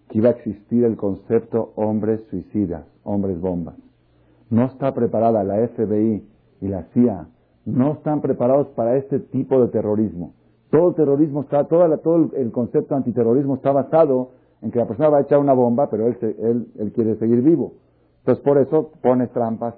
[0.08, 3.83] que iba a existir el concepto hombres suicidas, hombres bombas.
[4.50, 6.26] No está preparada la FBI
[6.60, 7.28] y la CIA
[7.66, 10.34] no están preparados para este tipo de terrorismo.
[10.70, 14.30] Todo el terrorismo está, todo, el concepto antiterrorismo está basado
[14.60, 16.16] en que la persona va a echar una bomba, pero él,
[16.78, 17.74] él, quiere seguir vivo.
[18.20, 19.74] Entonces por eso pones trampas.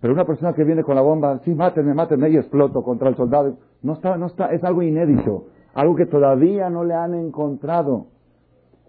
[0.00, 3.16] Pero una persona que viene con la bomba, sí, mátenme, mátenme, y exploto contra el
[3.16, 3.56] soldado.
[3.82, 8.06] No está, no está, es algo inédito, algo que todavía no le han encontrado.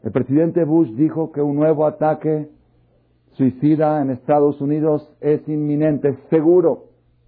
[0.04, 2.50] El presidente Bush dijo que un nuevo ataque
[3.34, 6.86] suicida en Estados Unidos es inminente, seguro.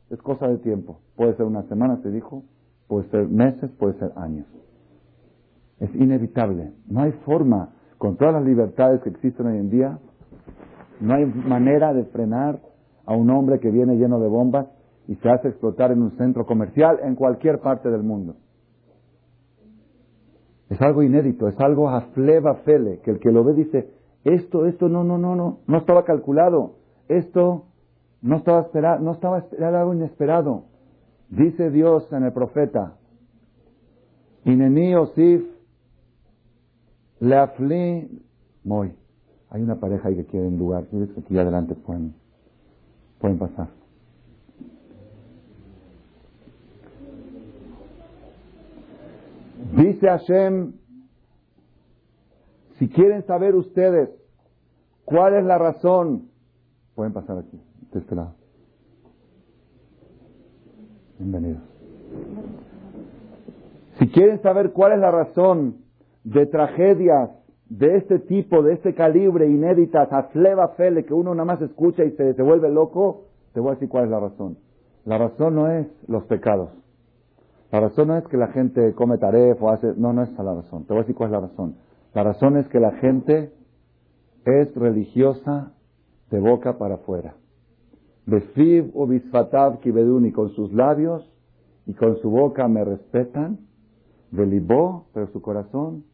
[0.10, 1.00] Es cosa de tiempo.
[1.16, 2.44] Puede ser una semana, te dijo,
[2.88, 4.46] puede ser meses, puede ser años.
[5.80, 6.72] Es inevitable.
[6.88, 10.00] No hay forma, con todas las libertades que existen hoy en día,
[11.00, 12.60] no hay manera de frenar
[13.06, 14.68] a un hombre que viene lleno de bombas
[15.08, 18.36] y se hace explotar en un centro comercial en cualquier parte del mundo.
[20.70, 23.89] Es algo inédito, es algo a fele, que el que lo ve dice,
[24.24, 26.76] esto, esto, no, no, no, no, no estaba calculado,
[27.08, 27.66] esto
[28.22, 30.66] no estaba esperado, no estaba era algo inesperado.
[31.30, 32.96] Dice Dios en el profeta,
[34.46, 35.44] Ineni Osif
[37.20, 38.22] Leafli
[38.64, 38.94] Moy.
[39.50, 40.86] Hay una pareja ahí que quiere un lugar.
[40.86, 42.16] que aquí adelante pueden,
[43.20, 43.68] pueden pasar.
[49.76, 50.74] Dice Hashem,
[52.80, 54.10] si quieren saber ustedes
[55.06, 56.30] cuál es la razón,
[56.96, 58.34] pueden pasar aquí de este lado.
[61.20, 61.62] Bienvenidos.
[64.00, 65.78] Si quieren saber cuál es la razón
[66.24, 67.30] de tragedias
[67.70, 72.12] de este tipo, de este calibre, inéditas, asleva fele, que uno nada más escucha y
[72.12, 74.58] se, se vuelve loco, te voy a decir cuál es la razón.
[75.06, 76.70] La razón no es los pecados.
[77.72, 79.94] La razón no es que la gente come taref o hace...
[79.98, 80.86] No, no es la razón.
[80.86, 81.76] Te voy a decir cuál es la razón.
[82.13, 83.52] La razón es que la gente
[84.45, 85.73] es religiosa
[86.30, 87.36] de boca para afuera.
[88.26, 91.30] Befiv o bisfatav kibeduni, con sus labios
[91.86, 93.60] y con su boca me respetan.
[94.32, 96.06] Belibó, pero su corazón,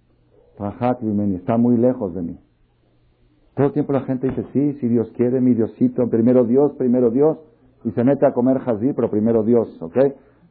[0.57, 2.39] Rahat está muy lejos de mí.
[3.55, 7.11] Todo el tiempo la gente dice, sí, si Dios quiere, mi Diosito, primero Dios, primero
[7.11, 7.37] Dios,
[7.83, 9.97] y se mete a comer jazí, pero primero Dios, ¿ok?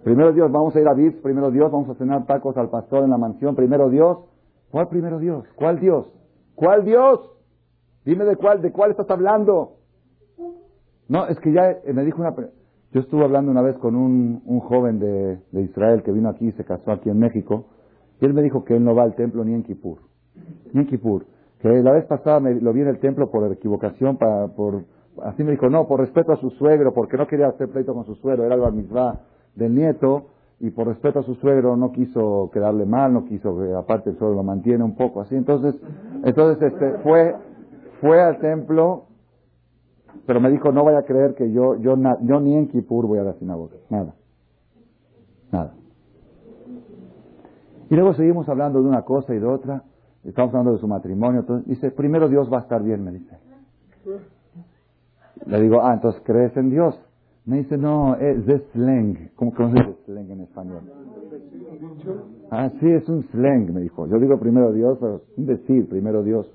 [0.02, 3.04] Primero Dios, vamos a ir a Vips, primero Dios, vamos a cenar tacos al pastor
[3.04, 4.18] en la mansión, primero Dios.
[4.70, 5.46] ¿Cuál primero Dios?
[5.56, 6.12] ¿Cuál Dios?
[6.54, 7.20] ¿Cuál Dios?
[8.04, 9.76] Dime de cuál, de cuál estás hablando.
[11.08, 12.34] No, es que ya eh, me dijo una...
[12.90, 16.48] Yo estuve hablando una vez con un, un joven de, de, Israel que vino aquí
[16.48, 17.66] y se casó aquí en México,
[18.18, 19.98] y él me dijo que él no va al templo ni en Kippur.
[20.72, 21.26] Ni en Kippur.
[21.60, 24.84] Que la vez pasada me, lo vi en el templo por equivocación, para, por...
[25.22, 28.04] Así me dijo, no, por respeto a su suegro, porque no quería hacer pleito con
[28.04, 29.20] su suegro, era el misma
[29.54, 30.28] del nieto,
[30.60, 34.18] y por respeto a su suegro no quiso quedarle mal, no quiso que aparte el
[34.18, 35.36] suegro lo mantiene un poco así.
[35.36, 35.80] Entonces,
[36.24, 37.36] entonces este, fue,
[38.00, 39.04] fue al templo,
[40.26, 43.18] pero me dijo, no vaya a creer que yo, yo, yo ni en Kippur voy
[43.18, 43.76] a la sinagoga.
[43.88, 44.14] Nada.
[45.52, 45.74] Nada.
[47.90, 49.84] Y luego seguimos hablando de una cosa y de otra.
[50.24, 51.40] Estamos hablando de su matrimonio.
[51.40, 53.38] Entonces, dice, primero Dios va a estar bien, me dice.
[55.46, 57.00] Le digo, ah, entonces crees en Dios.
[57.48, 59.30] Me dice, no, es de slang.
[59.34, 60.82] ¿Cómo conoces slang en español?
[62.50, 64.06] Ah, sí, es un slang, me dijo.
[64.06, 66.46] Yo digo primero Dios, pero es un decir, primero Dios.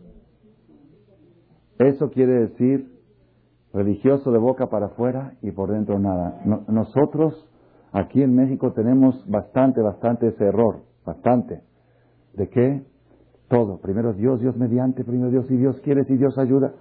[1.79, 2.93] Eso quiere decir
[3.73, 6.39] religioso de boca para afuera y por dentro nada.
[6.67, 7.49] nosotros
[7.91, 11.63] aquí en México tenemos bastante, bastante ese error, bastante.
[12.35, 12.83] ¿De qué?
[13.47, 13.79] Todo.
[13.79, 16.75] Primero Dios, Dios mediante, primero Dios, si Dios quiere, si Dios ayuda.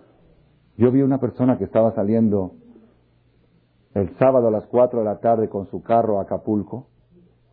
[0.76, 2.56] Yo vi una persona que estaba saliendo
[3.94, 6.86] el sábado a las 4 de la tarde con su carro a Acapulco,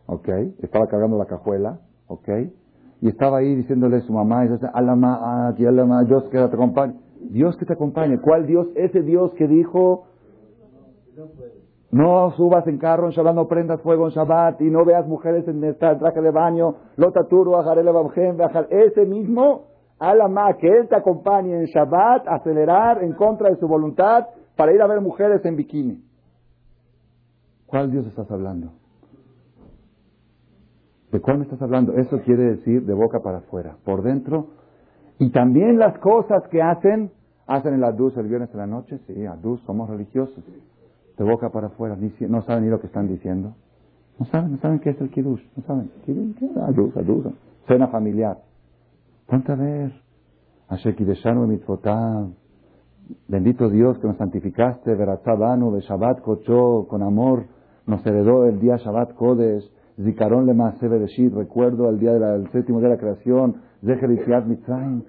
[0.06, 0.28] ¿ok?
[0.62, 2.28] Estaba cargando la cajuela, ¿ok?
[3.02, 6.94] Y estaba ahí diciéndole a su mamá, y Dios que te acompañe.
[7.30, 8.18] Dios que te acompañe.
[8.20, 8.68] ¿Cuál Dios?
[8.74, 10.04] Ese Dios que dijo,
[11.90, 15.46] no subas en carro en Shabbat, no prendas fuego en Shabbat y no veas mujeres
[15.48, 17.90] en esta traje de baño, lotaturu, ajarele
[18.70, 19.66] ese mismo,
[19.98, 24.26] alama, que Él te acompañe en Shabbat, acelerar en contra de su voluntad
[24.56, 26.09] para ir a ver mujeres en bikini.
[27.70, 28.72] ¿Cuál Dios estás hablando?
[31.12, 31.92] ¿De cuál me estás hablando?
[31.94, 33.76] Eso quiere decir de boca para afuera.
[33.84, 34.48] Por dentro.
[35.20, 37.12] Y también las cosas que hacen,
[37.46, 38.98] hacen el adus el viernes de la noche.
[39.06, 40.42] Sí, adus, somos religiosos.
[41.16, 41.96] De boca para afuera.
[42.28, 43.54] No saben ni lo que están diciendo.
[44.18, 45.42] No saben, no saben qué es el kiddush.
[45.56, 45.90] No saben.
[46.66, 47.26] Adus, adus.
[47.68, 48.38] Cena familiar.
[49.26, 49.92] Ponte a ver.
[53.28, 54.94] Bendito Dios que nos santificaste.
[54.94, 57.44] Veratzabanu, Shabbat Kocho, con amor
[57.90, 59.68] nos heredó el día Shabbat Kodesh,
[60.02, 65.02] Zikaron le Bereshit, recuerdo el día del séptimo día de la creación, Zecher Mitzrayim,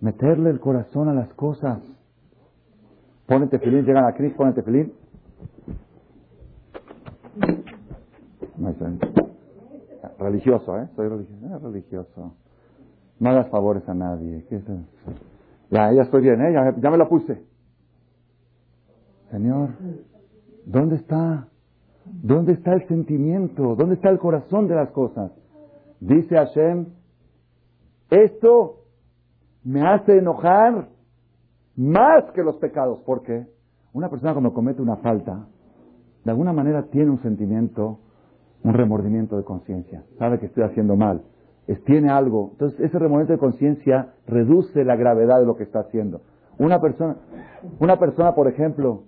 [0.00, 1.80] meterle el corazón a las cosas.
[3.26, 4.92] Pónete tefilín, llegan a Cris, ponete tefilín.
[10.18, 10.88] Religioso, ¿eh?
[10.94, 11.46] Soy religioso.
[11.46, 12.34] Eh, religioso.
[13.18, 14.46] No hagas favores a nadie.
[15.70, 16.52] Ya, ya estoy bien, ¿eh?
[16.52, 17.42] Ya, ya me lo puse.
[19.30, 19.70] Señor,
[20.64, 21.48] ¿dónde está?
[22.22, 23.74] ¿Dónde está el sentimiento?
[23.76, 25.32] ¿Dónde está el corazón de las cosas?
[26.00, 26.86] Dice Hashem,
[28.10, 28.84] esto
[29.64, 30.88] me hace enojar
[31.76, 33.00] más que los pecados.
[33.00, 33.46] ¿Por qué?
[33.92, 35.46] Una persona cuando comete una falta,
[36.24, 37.98] de alguna manera tiene un sentimiento,
[38.62, 40.04] un remordimiento de conciencia.
[40.18, 41.22] Sabe que estoy haciendo mal.
[41.84, 42.50] Tiene algo.
[42.52, 46.22] Entonces, ese remordimiento de conciencia reduce la gravedad de lo que está haciendo.
[46.58, 47.16] Una persona,
[47.78, 49.04] una persona, por ejemplo,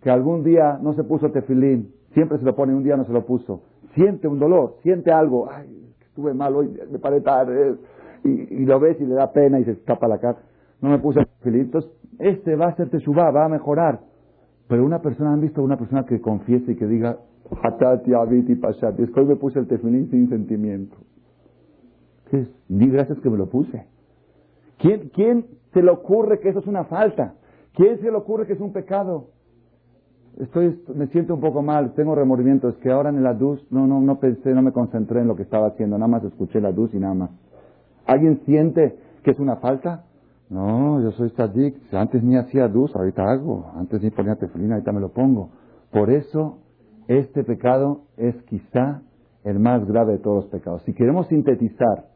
[0.00, 3.12] que algún día no se puso tefilín, Siempre se lo pone, un día no se
[3.12, 3.62] lo puso.
[3.94, 5.48] Siente un dolor, siente algo.
[5.50, 5.68] Ay,
[6.00, 7.76] estuve mal hoy, me paré tarde.
[8.24, 10.38] Y, lo ves y le da pena y se escapa la cara.
[10.80, 11.62] No me puse feliz.
[11.62, 14.00] Entonces, este va a ser teshuva, va a mejorar.
[14.68, 17.18] Pero una persona, ¿han visto una persona que confiese y que diga,
[17.62, 19.02] Hatati, Abiti, Pashati?
[19.02, 20.96] Es que hoy me puse el tefilín sin sentimiento.
[22.30, 22.48] ¿Qué es?
[22.68, 23.86] Gracias que me lo puse.
[24.78, 27.34] ¿Quién, ¿Quién se le ocurre que eso es una falta?
[27.74, 29.26] ¿Quién se le ocurre que es un pecado?
[30.40, 33.86] Estoy, me siento un poco mal, tengo remordimiento, es que ahora en la luz no,
[33.86, 36.70] no, no pensé, no me concentré en lo que estaba haciendo, nada más escuché la
[36.70, 37.30] luz y nada más.
[38.06, 40.04] ¿Alguien siente que es una falta?
[40.50, 44.92] No, yo soy tzadik, antes ni hacía luz, ahorita hago, antes ni ponía tefilina, ahorita
[44.92, 45.50] me lo pongo.
[45.90, 46.58] Por eso,
[47.08, 49.02] este pecado es quizá
[49.44, 50.82] el más grave de todos los pecados.
[50.82, 52.06] Si queremos sintetizar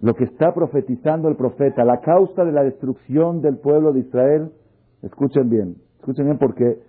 [0.00, 4.52] lo que está profetizando el profeta, la causa de la destrucción del pueblo de Israel,
[5.02, 6.80] escuchen bien, escuchen bien porque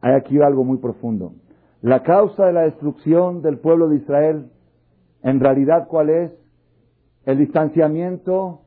[0.00, 1.32] hay aquí algo muy profundo.
[1.82, 4.50] La causa de la destrucción del pueblo de Israel,
[5.22, 6.32] en realidad, ¿cuál es?
[7.24, 8.62] El distanciamiento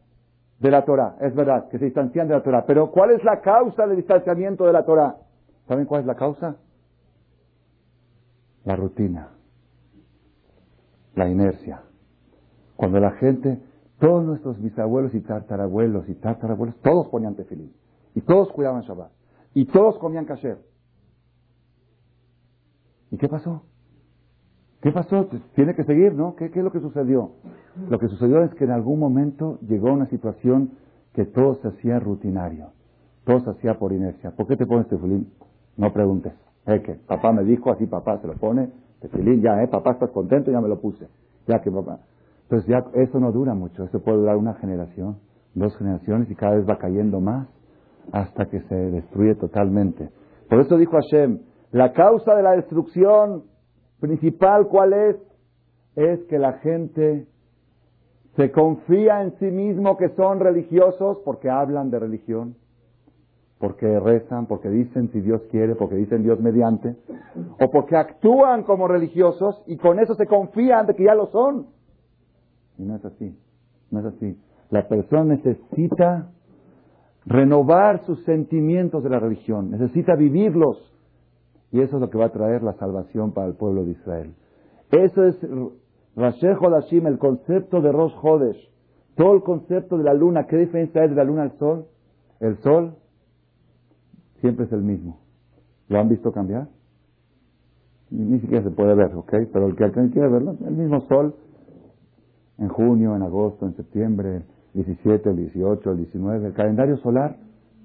[0.60, 1.18] de la Torah.
[1.22, 2.66] Es verdad, que se distancian de la Torah.
[2.66, 5.18] Pero ¿cuál es la causa del distanciamiento de la Torah?
[5.68, 6.56] ¿Saben cuál es la causa?
[8.64, 9.30] La rutina,
[11.16, 11.82] la inercia.
[12.76, 13.60] Cuando la gente,
[14.00, 17.74] todos nuestros bisabuelos y tartarabuelos y tartarabuelos, todos ponían tefilín.
[18.16, 19.12] Y todos cuidaban Shabbat.
[19.54, 20.58] Y todos comían kasher.
[23.14, 23.62] ¿Y qué pasó?
[24.82, 25.30] ¿Qué pasó?
[25.54, 26.36] Tiene que seguir, ¿no?
[26.36, 27.34] ¿Qué, es lo que sucedió?
[27.88, 30.72] Lo que sucedió es que en algún momento llegó una situación
[31.14, 32.72] que todo se hacía rutinario.
[33.24, 34.32] Todo se hacía por inercia.
[34.32, 35.32] ¿Por qué te pones tefilín?
[35.78, 36.34] No preguntes.
[36.66, 39.68] Es que papá me dijo, así papá se lo pone, tefilín, ya, ¿eh?
[39.68, 40.50] Papá, ¿estás contento?
[40.50, 41.08] Ya me lo puse.
[41.48, 42.00] Ya que papá.
[42.50, 43.84] Entonces ya eso no dura mucho.
[43.84, 45.18] Eso puede durar una generación,
[45.54, 47.48] dos generaciones y cada vez va cayendo más
[48.12, 50.10] hasta que se destruye totalmente.
[50.50, 53.44] Por eso dijo Hashem, la causa de la destrucción
[54.00, 55.18] principal, ¿cuál es?
[55.96, 57.28] es que la gente
[58.36, 62.56] se confía en sí mismo que son religiosos porque hablan de religión,
[63.60, 66.96] porque rezan, porque dicen si Dios quiere, porque dicen Dios mediante,
[67.60, 71.68] o porque actúan como religiosos y con eso se confían de que ya lo son.
[72.78, 73.38] Y no es así,
[73.92, 74.38] no es así.
[74.72, 76.32] La persona necesita
[77.26, 80.93] renovar sus sentimientos de la religión, necesita vivirlos.
[81.74, 84.36] Y eso es lo que va a traer la salvación para el pueblo de Israel.
[84.92, 85.36] Eso es
[86.16, 88.70] Rasher Hodashim, el concepto de Rosh Hodesh.
[89.16, 91.88] Todo el concepto de la luna, ¿qué diferencia hay de la luna al sol?
[92.40, 92.94] El sol
[94.40, 95.20] siempre es el mismo.
[95.90, 96.68] ¿Lo han visto cambiar?
[98.12, 99.34] Ni siquiera se puede ver, ¿ok?
[99.52, 101.34] Pero el que quiere verlo, el mismo sol
[102.60, 104.44] en junio, en agosto, en septiembre,
[104.76, 106.48] 17, el 18, el 19.
[106.48, 107.36] El calendario solar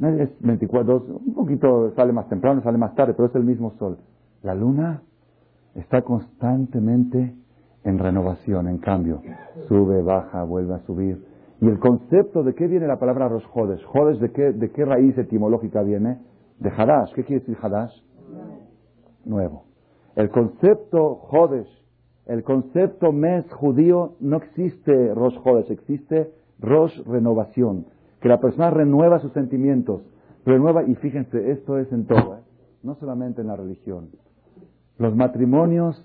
[0.00, 3.98] es 24, un poquito sale más temprano, sale más tarde, pero es el mismo sol.
[4.42, 5.02] La luna
[5.74, 7.34] está constantemente
[7.84, 9.22] en renovación, en cambio.
[9.66, 11.24] Sube, baja, vuelve a subir.
[11.60, 13.84] Y el concepto de qué viene la palabra jodes.
[13.84, 16.18] Jodes de qué, de qué raíz etimológica viene?
[16.60, 17.12] De Hadash.
[17.14, 17.92] ¿Qué quiere decir Hadash?
[19.24, 19.64] Nuevo.
[20.14, 21.66] El concepto jodes,
[22.26, 27.86] el concepto mes judío, no existe Rosh Jodes, existe Rosh renovación.
[28.20, 30.02] Que la persona renueva sus sentimientos,
[30.44, 32.40] renueva, y fíjense, esto es en todo, ¿eh?
[32.82, 34.08] no solamente en la religión.
[34.98, 36.04] Los matrimonios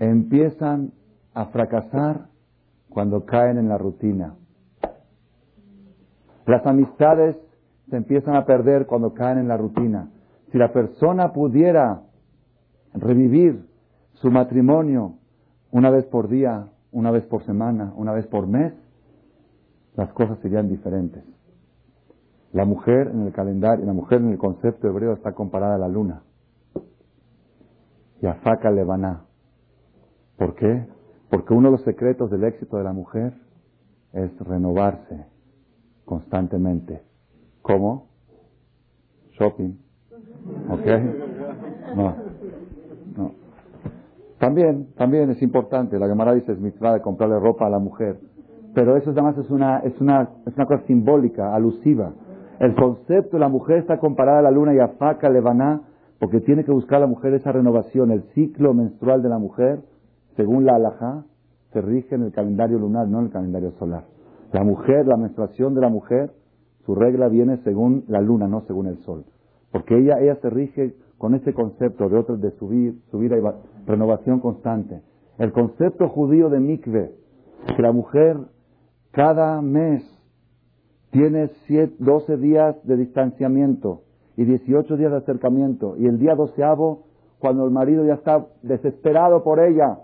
[0.00, 0.92] empiezan
[1.34, 2.26] a fracasar
[2.88, 4.34] cuando caen en la rutina.
[6.46, 7.36] Las amistades
[7.90, 10.08] se empiezan a perder cuando caen en la rutina.
[10.50, 12.02] Si la persona pudiera
[12.94, 13.66] revivir
[14.14, 15.14] su matrimonio
[15.70, 18.72] una vez por día, una vez por semana, una vez por mes,
[19.96, 21.24] las cosas serían diferentes.
[22.52, 25.88] La mujer en el calendario, la mujer en el concepto hebreo está comparada a la
[25.88, 26.22] luna.
[28.20, 29.24] Y a Faca Lebaná.
[30.36, 30.86] ¿Por qué?
[31.30, 33.34] Porque uno de los secretos del éxito de la mujer
[34.12, 35.26] es renovarse
[36.04, 37.02] constantemente.
[37.62, 38.08] ¿Cómo?
[39.32, 39.78] Shopping.
[40.70, 40.86] ¿Ok?
[41.96, 42.16] No.
[43.16, 43.32] No.
[44.38, 45.98] También, también es importante.
[45.98, 48.20] La Gemara dice es mitzvah de comprarle ropa a la mujer.
[48.76, 52.12] Pero eso además es una, es una, es una cosa simbólica, alusiva.
[52.60, 55.80] El concepto de la mujer está comparada a la luna y a Faca Lebaná
[56.18, 58.10] porque tiene que buscar la mujer esa renovación.
[58.10, 59.80] El ciclo menstrual de la mujer
[60.36, 61.24] según la halajá,
[61.72, 64.04] se rige en el calendario lunar, no en el calendario solar.
[64.52, 66.32] La mujer, la menstruación de la mujer,
[66.84, 69.24] su regla viene según la luna, no según el sol.
[69.72, 74.40] Porque ella, ella se rige con ese concepto de otro, de subir, subir y renovación
[74.40, 75.00] constante.
[75.38, 77.14] El concepto judío de mikve,
[77.74, 78.36] que la mujer
[79.16, 80.04] cada mes
[81.10, 81.50] tiene
[81.98, 84.02] 12 días de distanciamiento
[84.36, 87.06] y 18 días de acercamiento, y el día doceavo,
[87.38, 90.00] cuando el marido ya está desesperado por ella,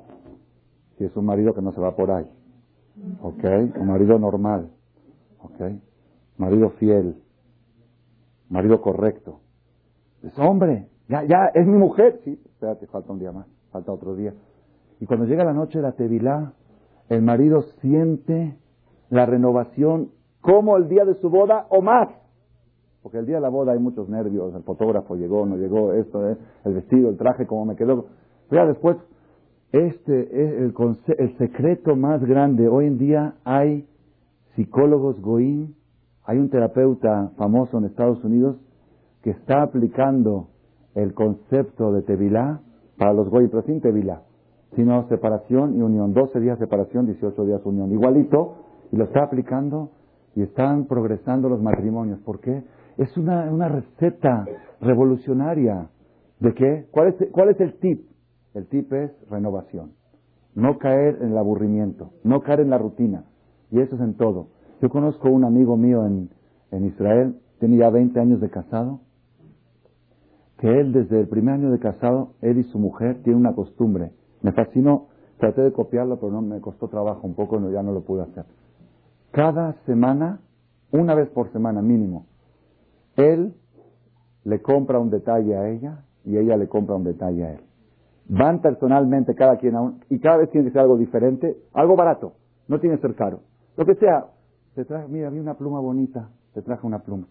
[0.97, 2.25] si es un marido que no se va por ahí.
[3.21, 3.45] ¿Ok?
[3.79, 4.71] Un marido normal.
[5.43, 5.61] ¿Ok?
[6.39, 7.17] Marido fiel.
[8.49, 9.41] Marido correcto.
[10.23, 10.89] Es hombre.
[11.11, 12.21] Ya, ya, es mi mujer.
[12.25, 13.47] Sí, espérate, falta un día más.
[13.73, 14.33] Falta otro día.
[15.01, 16.55] Y cuando llega la noche de la tevilá,
[17.11, 18.57] el marido siente
[19.13, 20.09] la renovación
[20.41, 22.09] como el día de su boda o más.
[23.03, 26.27] Porque el día de la boda hay muchos nervios, el fotógrafo llegó, no llegó, esto,
[26.31, 28.07] eh, el vestido, el traje, cómo me quedó.
[28.49, 28.97] Pero ya después
[29.71, 30.75] este es el,
[31.19, 32.69] el, secreto más grande.
[32.69, 33.87] Hoy en día hay
[34.57, 35.75] psicólogos goín,
[36.25, 38.57] hay un terapeuta famoso en Estados Unidos
[39.23, 40.49] que está aplicando
[40.95, 42.63] el concepto de tevilá
[42.97, 44.23] para los goín, pero sin tevilá,
[44.75, 46.15] sino separación y unión.
[46.15, 47.93] 12 días separación, 18 días unión.
[47.93, 48.62] Igualito,
[48.93, 49.91] y lo está aplicando
[50.37, 52.21] y están progresando los matrimonios.
[52.21, 52.63] ¿Por qué?
[52.99, 54.47] Es una, una receta
[54.81, 55.89] revolucionaria.
[56.39, 56.87] ¿De qué?
[56.91, 58.07] ¿Cuál es, ¿Cuál es el tip?
[58.55, 59.93] El tip es renovación.
[60.55, 63.25] No caer en el aburrimiento, no caer en la rutina.
[63.71, 64.49] Y eso es en todo.
[64.83, 66.29] Yo conozco un amigo mío en,
[66.71, 69.01] en Israel, tiene ya 20 años de casado,
[70.59, 74.11] que él desde el primer año de casado, él y su mujer tienen una costumbre.
[74.43, 75.07] Me fascinó,
[75.39, 78.23] traté de copiarlo, pero no me costó trabajo un poco, no, ya no lo pude
[78.23, 78.45] hacer.
[79.33, 80.41] Cada semana,
[80.91, 82.27] una vez por semana mínimo,
[83.17, 83.55] él
[84.45, 87.61] le compra un detalle a ella y ella le compra un detalle a él.
[88.29, 91.97] Van personalmente cada quien a un, y cada vez tiene que ser algo diferente, algo
[91.97, 92.35] barato,
[92.69, 93.41] no tiene que ser caro.
[93.79, 94.27] Lo que sea,
[94.75, 97.27] te traje, mira, vi una pluma bonita, te traje una pluma.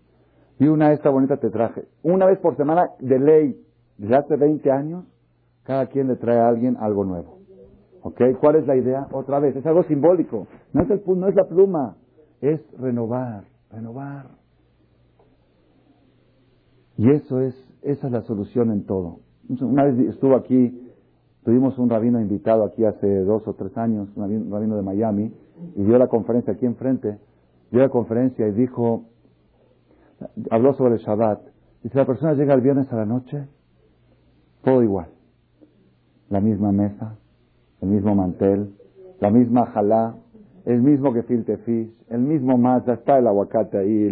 [0.57, 1.85] Vi una esta bonita, te traje.
[2.01, 3.63] Una vez por semana, de ley,
[3.99, 5.05] desde hace 20 años,
[5.63, 7.40] cada quien le trae a alguien algo nuevo.
[8.03, 8.21] ¿Ok?
[8.39, 9.07] ¿Cuál es la idea?
[9.11, 10.47] Otra vez, es algo simbólico.
[10.73, 11.97] No es, el, no es la pluma,
[12.41, 14.27] es renovar, renovar.
[16.97, 19.19] Y eso es, esa es la solución en todo.
[19.61, 20.91] Una vez estuvo aquí
[21.43, 25.33] Tuvimos un rabino invitado aquí hace dos o tres años, un rabino de Miami,
[25.75, 27.17] y dio la conferencia aquí enfrente.
[27.71, 29.05] Dio la conferencia y dijo,
[30.51, 31.41] habló sobre el Shabbat.
[31.81, 33.47] Dice, la persona llega el viernes a la noche,
[34.63, 35.07] todo igual.
[36.29, 37.17] La misma mesa,
[37.81, 38.73] el mismo mantel,
[39.19, 40.15] la misma jalá,
[40.65, 41.23] el mismo que
[42.09, 44.09] el mismo más, ya está el aguacate ahí,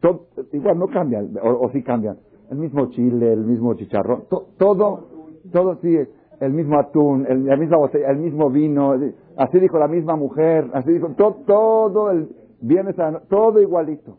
[0.00, 2.18] todo, igual no cambian, o, sí cambian.
[2.50, 4.24] El mismo chile, el mismo chicharrón,
[4.58, 5.08] todo,
[5.52, 6.08] todo sigue
[6.40, 8.94] el mismo atún, el, la misma botella, el mismo vino,
[9.36, 12.28] así dijo la misma mujer, así dijo todo, todo el
[12.60, 12.96] viernes,
[13.28, 14.18] todo igualito.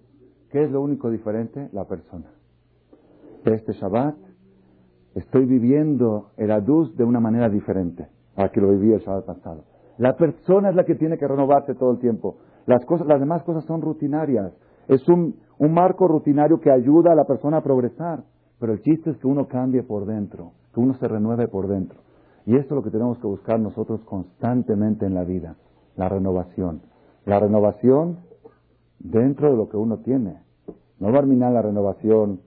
[0.49, 1.69] ¿Qué es lo único diferente?
[1.73, 2.31] La persona.
[3.43, 4.15] Este Shabbat
[5.15, 9.25] estoy viviendo el Adus de una manera diferente a la que lo viví el Shabbat
[9.25, 9.63] pasado.
[9.97, 12.37] La persona es la que tiene que renovarse todo el tiempo.
[12.65, 14.51] Las, cosas, las demás cosas son rutinarias.
[14.87, 18.23] Es un, un marco rutinario que ayuda a la persona a progresar.
[18.59, 21.99] Pero el chiste es que uno cambie por dentro, que uno se renueve por dentro.
[22.45, 25.55] Y esto es lo que tenemos que buscar nosotros constantemente en la vida,
[25.95, 26.81] la renovación.
[27.25, 28.19] La renovación
[28.99, 30.41] dentro de lo que uno tiene.
[30.99, 32.41] No va a terminar la renovación.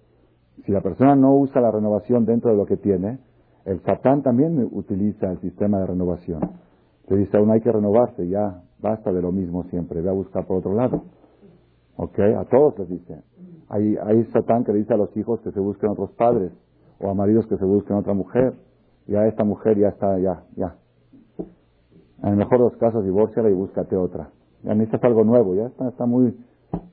[0.65, 3.19] Si la persona no usa la renovación dentro de lo que tiene,
[3.67, 6.41] el Satán también utiliza el sistema de renovación.
[7.09, 10.13] Le dice a uno hay que renovarse, ya basta de lo mismo siempre, ve a
[10.13, 11.03] buscar por otro lado.
[11.97, 12.19] ¿Ok?
[12.19, 13.23] A todos les dice.
[13.69, 16.53] Hay, hay Satán que le dice a los hijos que se busquen otros padres,
[16.99, 18.55] o a maridos que se busquen otra mujer
[19.07, 20.77] ya esta mujer ya está, ya, ya.
[22.23, 24.31] En el mejor de los casos, divórciala y búscate otra.
[24.63, 26.37] Ya necesitas algo nuevo, ya está, está muy,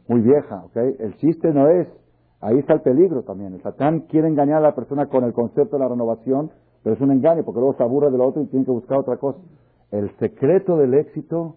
[0.08, 0.78] muy vieja, ¿ok?
[1.00, 1.88] El chiste no es,
[2.44, 3.54] ahí está el peligro también.
[3.54, 6.52] El Satán quiere engañar a la persona con el concepto de la renovación,
[6.84, 9.18] pero es un engaño, porque luego se aburre del otro y tiene que buscar otra
[9.18, 9.40] cosa.
[9.92, 11.56] El secreto del éxito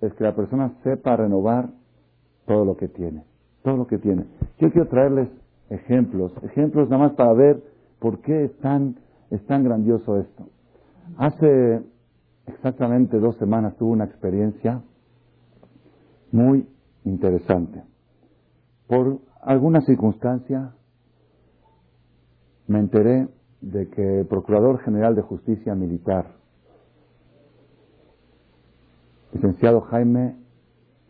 [0.00, 1.68] es que la persona sepa renovar
[2.46, 3.24] todo lo que tiene,
[3.62, 4.24] todo lo que tiene.
[4.58, 5.28] Yo quiero traerles
[5.70, 7.62] ejemplos, ejemplos nada más para ver
[7.98, 8.96] por qué están
[9.30, 10.44] es tan grandioso esto.
[11.16, 11.82] Hace
[12.46, 14.82] exactamente dos semanas tuve una experiencia
[16.30, 16.66] muy
[17.04, 17.82] interesante.
[18.86, 20.72] Por alguna circunstancia
[22.66, 23.28] me enteré
[23.60, 26.32] de que el Procurador General de Justicia Militar,
[29.32, 30.36] licenciado Jaime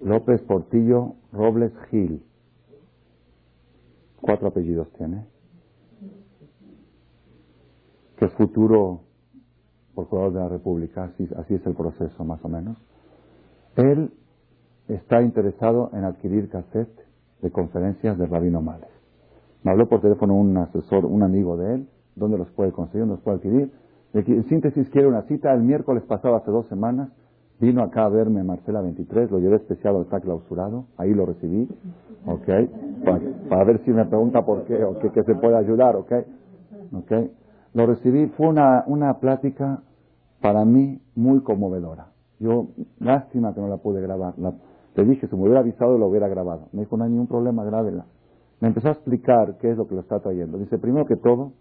[0.00, 2.22] López Portillo Robles Gil,
[4.20, 5.26] cuatro apellidos tiene,
[8.16, 9.00] que es futuro
[9.94, 12.76] procurador de la República, así, así es el proceso más o menos,
[13.76, 14.12] él
[14.88, 17.04] está interesado en adquirir cassette
[17.44, 18.88] de conferencias de Rabino Males.
[19.62, 23.00] Me habló por teléfono un asesor, un amigo de él, ¿dónde los puede conseguir?
[23.00, 23.70] ¿Dónde los puede adquirir?
[24.14, 25.52] En síntesis, quiere una cita.
[25.52, 27.10] El miércoles pasado, hace dos semanas,
[27.60, 31.68] vino acá a verme Marcela 23, lo llevé especial, está clausurado, ahí lo recibí,
[32.26, 32.48] ¿ok?
[33.48, 36.12] Para, ver si me pregunta por qué o qué, se puede ayudar, ¿ok?
[36.94, 37.12] ¿ok?
[37.74, 39.82] Lo recibí, fue una, una plática
[40.40, 42.06] para mí muy conmovedora.
[42.38, 42.68] Yo,
[43.00, 44.34] lástima que no la pude grabar.
[44.94, 46.68] Le dije, si me hubiera avisado, lo hubiera grabado.
[46.72, 48.06] Me dijo, no hay ningún problema, grábela.
[48.60, 50.58] Me empezó a explicar qué es lo que lo está trayendo.
[50.58, 51.52] Dice, primero que todo,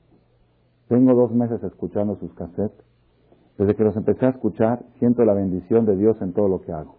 [0.88, 2.86] tengo dos meses escuchando sus cassettes.
[3.58, 6.72] Desde que los empecé a escuchar, siento la bendición de Dios en todo lo que
[6.72, 6.96] hago.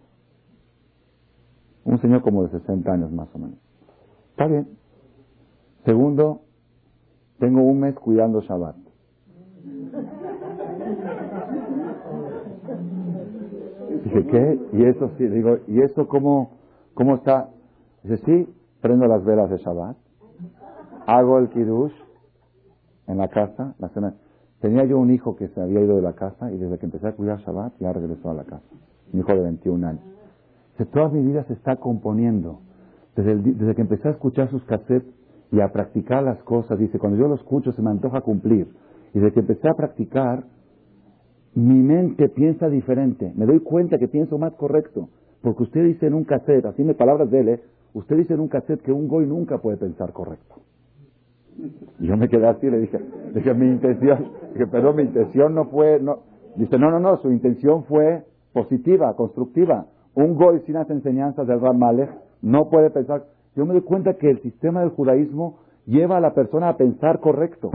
[1.83, 3.57] Un señor como de 60 años más o menos.
[4.31, 4.67] Está bien.
[5.85, 6.41] Segundo,
[7.39, 8.75] tengo un mes cuidando Shabbat.
[14.15, 14.59] Dije, ¿qué?
[14.73, 16.51] Y eso sí, digo, ¿y eso cómo,
[16.93, 17.49] cómo está?
[18.03, 19.97] Dice, sí, prendo las velas de Shabbat,
[21.05, 21.93] hago el kiddush
[23.07, 24.15] en la casa, la cena.
[24.61, 27.07] Tenía yo un hijo que se había ido de la casa y desde que empecé
[27.07, 28.63] a cuidar Shabbat ya regresó a la casa.
[29.11, 30.03] Mi hijo de 21 años.
[30.71, 32.61] Dice, toda mi vida se está componiendo.
[33.15, 35.13] Desde, desde que empecé a escuchar sus cassettes
[35.51, 38.67] y a practicar las cosas, dice, cuando yo lo escucho se me antoja cumplir.
[39.13, 40.43] Y desde que empecé a practicar,
[41.55, 43.31] mi mente piensa diferente.
[43.35, 45.09] Me doy cuenta que pienso más correcto.
[45.41, 47.61] Porque usted dice en un cassette, así me palabras de él, ¿eh?
[47.93, 50.55] usted dice en un cassette que un goy nunca puede pensar correcto.
[51.99, 52.99] Y yo me quedé así y le dije,
[53.33, 56.19] dije mi intención, dije, perdón, mi intención no fue, no.
[56.57, 59.85] Dice, no, no, no, su intención fue positiva, constructiva.
[60.13, 62.09] Un goy sin las enseñanzas del Ram Malek
[62.41, 63.25] no puede pensar.
[63.55, 67.19] Yo me doy cuenta que el sistema del judaísmo lleva a la persona a pensar
[67.19, 67.71] correcto.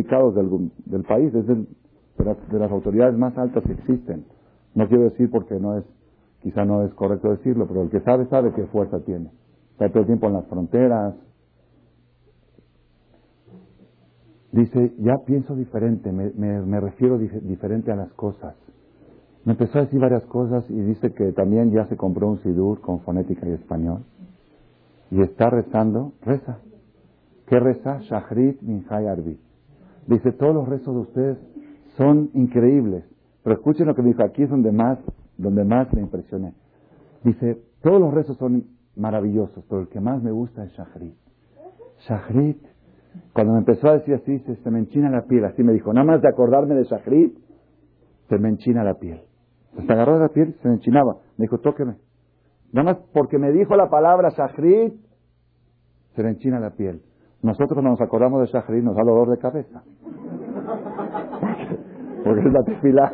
[0.00, 1.66] Delicados del, del país, es de,
[2.58, 4.24] las, autoridades más altas que existen.
[4.74, 5.84] No quiero decir porque no es,
[6.42, 9.30] quizá no es correcto decirlo, pero el que sabe sabe qué fuerza tiene.
[9.72, 11.14] Está todo el tiempo en las fronteras.
[14.52, 18.54] Dice, ya pienso diferente, me, me, refiero diferente a las cosas.
[19.44, 22.80] Me empezó a decir varias cosas y dice que también ya se compró un sidur
[22.80, 24.02] con fonética y español.
[25.10, 26.58] Y está rezando, reza.
[27.46, 28.00] ¿Qué reza?
[28.00, 29.38] Shahrit Minhai Arbi.
[30.10, 31.38] Dice, todos los rezos de ustedes
[31.96, 33.04] son increíbles.
[33.44, 34.98] Pero escuchen lo que me dijo, aquí es donde más,
[35.38, 36.52] donde más me impresioné.
[37.22, 38.64] Dice, todos los rezos son
[38.96, 41.14] maravillosos, pero el que más me gusta es Shahrit.
[42.08, 42.58] Shahrit,
[43.32, 45.44] cuando me empezó a decir así, se, se me enchina la piel.
[45.44, 47.38] Así me dijo, nada más de acordarme de Shahrit,
[48.28, 49.20] se me enchina la piel.
[49.86, 51.18] Se agarró de la piel se me enchinaba.
[51.36, 51.94] Me dijo, tóqueme.
[52.72, 54.92] Nada más porque me dijo la palabra Shahrit,
[56.16, 57.00] se me enchina la piel.
[57.42, 59.82] Nosotros cuando nos acordamos de Shahrit nos da dolor de cabeza.
[62.22, 63.12] Porque es la tefila,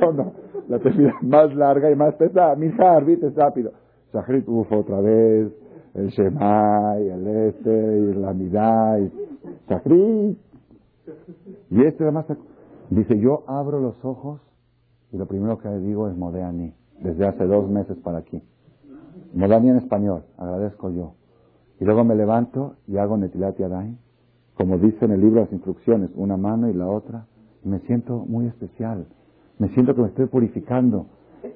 [0.00, 0.32] no, no,
[0.68, 2.54] la tefila más larga y más pesada.
[2.54, 3.72] Mi Arbit es rápido.
[4.12, 5.52] Shahrit, uff, otra vez,
[5.94, 9.12] el Shemai, el este, y la Midai,
[9.68, 10.38] Shahrit.
[11.70, 12.26] Y este además
[12.90, 14.40] dice, yo abro los ojos
[15.12, 18.42] y lo primero que le digo es Modeani, desde hace dos meses para aquí.
[19.34, 21.14] Modeani en español, agradezco yo.
[21.80, 23.96] Y luego me levanto y hago Netilat Yadayim,
[24.56, 27.26] como dice en el libro las instrucciones, una mano y la otra.
[27.64, 29.06] Y me siento muy especial.
[29.58, 31.06] Me siento que me estoy purificando.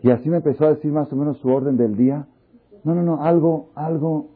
[0.03, 2.27] Y así me empezó a decir más o menos su orden del día.
[2.85, 4.31] No, no, no, algo, algo.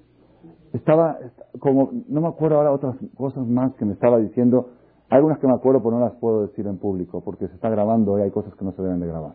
[0.72, 1.18] Estaba
[1.60, 4.70] como, no me acuerdo ahora otras cosas más que me estaba diciendo.
[5.08, 8.18] Algunas que me acuerdo, pero no las puedo decir en público porque se está grabando
[8.18, 9.34] y hay cosas que no se deben de grabar.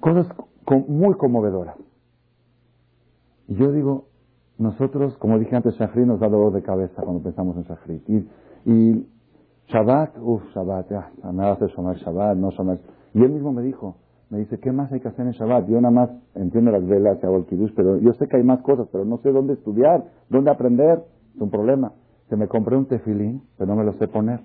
[0.00, 0.26] Cosas
[0.88, 1.76] muy conmovedoras.
[3.48, 4.06] Y yo digo,
[4.62, 8.08] nosotros, como dije antes, Shachrit nos da dolor de cabeza cuando pensamos en Shachrit.
[8.08, 8.28] Y,
[8.64, 9.06] y
[9.68, 12.78] Shabbat, uff, Shabbat, ya, nada hace Shomer Shabbat, no Shomer.
[13.14, 13.96] Y él mismo me dijo,
[14.30, 15.66] me dice, ¿qué más hay que hacer en Shabbat?
[15.68, 18.62] Yo nada más entiendo las velas hago el kiddush, pero yo sé que hay más
[18.62, 21.02] cosas, pero no sé dónde estudiar, dónde aprender.
[21.34, 21.92] Es un problema.
[22.28, 24.40] Se me compré un tefilín, pero no me lo sé poner.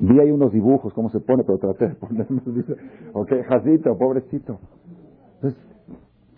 [0.00, 2.40] Vi ahí unos dibujos, cómo se pone, pero traté de ponerme.
[3.12, 4.60] Ok, jazito, pobrecito.
[5.36, 5.67] Entonces,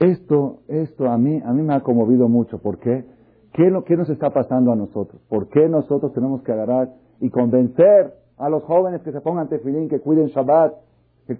[0.01, 2.59] esto, esto a mí, a mí me ha conmovido mucho.
[2.59, 3.05] ¿Por qué?
[3.53, 5.20] ¿Qué, lo, ¿Qué nos está pasando a nosotros?
[5.28, 9.88] ¿Por qué nosotros tenemos que agarrar y convencer a los jóvenes que se pongan tefilín,
[9.88, 10.72] que cuiden Shabbat?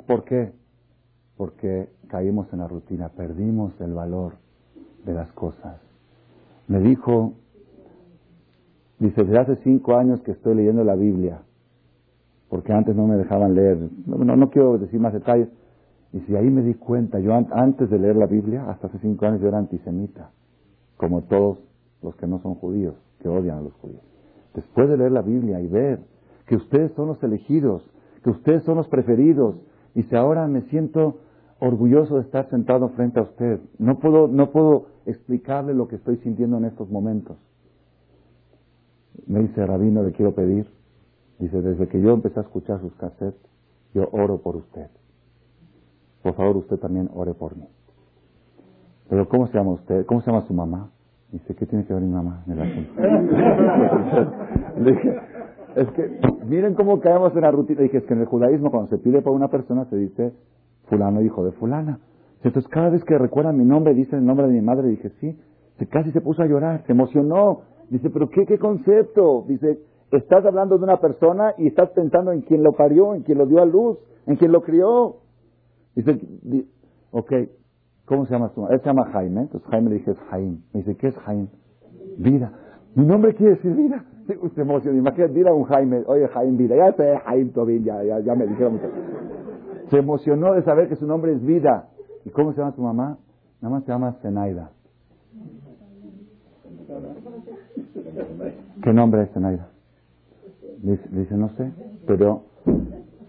[0.07, 0.53] ¿Por qué?
[1.37, 4.35] Porque caímos en la rutina, perdimos el valor
[5.05, 5.81] de las cosas.
[6.69, 7.33] Me dijo,
[8.99, 11.41] dice, desde hace cinco años que estoy leyendo la Biblia,
[12.51, 13.79] porque antes no me dejaban leer.
[14.07, 15.49] No, no quiero decir más detalles,
[16.13, 19.27] y si ahí me di cuenta, yo antes de leer la Biblia, hasta hace cinco
[19.27, 20.31] años yo era antisemita,
[20.97, 21.59] como todos
[22.03, 24.03] los que no son judíos, que odian a los judíos.
[24.55, 26.01] Después de leer la Biblia y ver
[26.47, 27.89] que ustedes son los elegidos,
[28.25, 29.55] que ustedes son los preferidos,
[29.95, 31.19] y si ahora me siento
[31.61, 36.17] orgulloso de estar sentado frente a usted, no puedo, no puedo explicarle lo que estoy
[36.19, 37.37] sintiendo en estos momentos.
[39.27, 40.67] Me dice, Rabino, le quiero pedir,
[41.39, 43.41] dice, desde que yo empecé a escuchar sus cassettes,
[43.95, 44.89] yo oro por usted
[46.23, 47.67] por favor usted también ore por mí.
[49.09, 50.07] Pero ¿cómo se llama usted?
[50.07, 50.91] ¿Cómo se llama su mamá?
[51.33, 52.93] Dice, ¿qué tiene que ver mi mamá en el asunto?
[54.81, 55.17] Le dije,
[55.77, 57.83] es que miren cómo caemos en la rutina.
[57.83, 60.33] Dije, es que en el judaísmo cuando se pide por una persona se dice
[60.89, 62.01] fulano hijo de fulana.
[62.43, 65.39] Entonces cada vez que recuerda mi nombre, dice el nombre de mi madre, dije, sí,
[65.79, 67.61] se casi se puso a llorar, se emocionó.
[67.91, 69.45] Dice, pero ¿qué, qué concepto?
[69.47, 69.81] Dice,
[70.13, 73.47] estás hablando de una persona y estás pensando en quien lo parió, en quien lo
[73.47, 75.17] dio a luz, en quien lo crió.
[75.95, 76.21] Dice,
[77.11, 77.33] ok,
[78.05, 80.59] ¿cómo se llama su Él se llama Jaime, entonces Jaime le dije, es Jaime.
[80.73, 81.49] Me dice, ¿qué es Jaime?
[82.19, 82.53] Vida.
[82.95, 84.05] Mi nombre quiere decir vida.
[84.55, 88.03] Se emociona, imagínate, dile a un Jaime, oye Jaime Vida, ya sé, Jaime Tobin, ya,
[88.21, 88.81] ya, me dijeron.
[89.91, 91.89] Se emocionó de saber que su nombre es vida.
[92.25, 93.19] ¿Y cómo se llama su mamá?
[93.61, 94.71] Nada más se llama Zenaida.
[98.83, 99.69] ¿Qué nombre es Zenaida?
[100.83, 101.73] Dice, no sé,
[102.07, 102.45] pero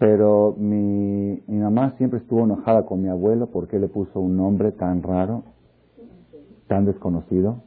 [0.02, 5.00] pero mi, mamá siempre estuvo enojada con mi abuelo porque le puso un nombre tan
[5.00, 5.44] raro,
[6.66, 7.62] tan desconocido.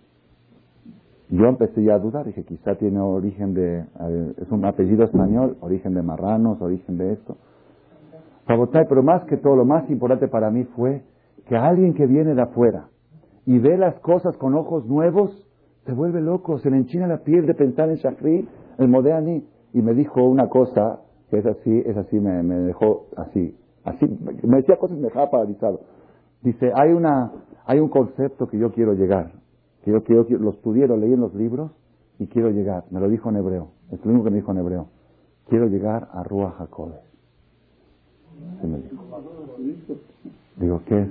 [1.30, 3.86] Yo empecé ya a dudar, dije, quizá tiene origen de,
[4.36, 7.38] es un apellido español, origen de marranos, origen de esto.
[8.46, 11.04] Pero más que todo, lo más importante para mí fue
[11.48, 12.90] que alguien que viene de afuera
[13.46, 15.32] y ve las cosas con ojos nuevos,
[15.86, 18.46] se vuelve loco, se le enchina la piel de pensar en Shakri,
[18.78, 21.00] el Modeani, y me dijo una cosa
[21.36, 24.06] es así, es así, me, dejó así, así,
[24.44, 25.82] me decía cosas y me dejaba paralizado.
[26.42, 27.32] Dice, hay una,
[27.66, 29.32] hay un concepto que yo quiero llegar,
[29.84, 31.72] que yo quiero, lo estudié, lo leí en los libros
[32.20, 34.58] y quiero llegar, me lo dijo en hebreo, es lo único que me dijo en
[34.58, 34.88] hebreo,
[35.48, 37.00] quiero llegar a Rúa Jacobes.
[38.64, 39.04] me dijo.
[40.58, 41.08] Digo, ¿qué?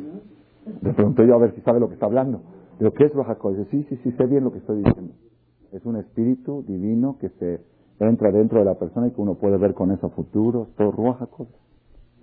[0.83, 2.41] Le pregunté yo a ver si sabe lo que está hablando.
[2.79, 3.59] Digo, ¿qué es Rúa Jacobes?
[3.59, 5.12] Dice, sí, sí, sí, sé bien lo que estoy diciendo.
[5.72, 7.61] Es un espíritu divino que se
[8.01, 11.20] entra dentro de la persona y que uno puede ver con eso futuro, todo Ruach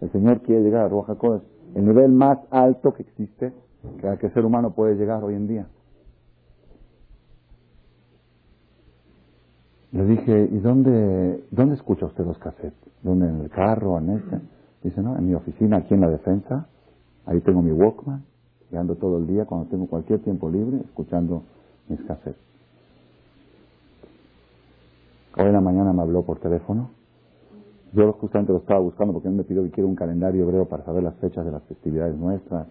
[0.01, 1.09] El Señor quiere llegar a Ruach
[1.75, 3.53] el nivel más alto que existe,
[3.99, 5.67] que al que el ser humano puede llegar hoy en día.
[9.91, 12.91] Le dije, ¿y dónde, dónde escucha usted los cassettes?
[13.03, 13.27] ¿Dónde?
[13.27, 13.97] ¿En el carro?
[13.97, 14.39] ¿En este?
[14.83, 16.67] Dice, no, en mi oficina, aquí en la defensa.
[17.25, 18.23] Ahí tengo mi Walkman.
[18.71, 21.43] Y ando todo el día, cuando tengo cualquier tiempo libre, escuchando
[21.89, 22.50] mis cassettes.
[25.37, 26.91] Hoy en la mañana me habló por teléfono.
[27.93, 30.83] Yo justamente lo estaba buscando porque él me pidió que quiera un calendario hebreo para
[30.83, 32.67] saber las fechas de las festividades nuestras.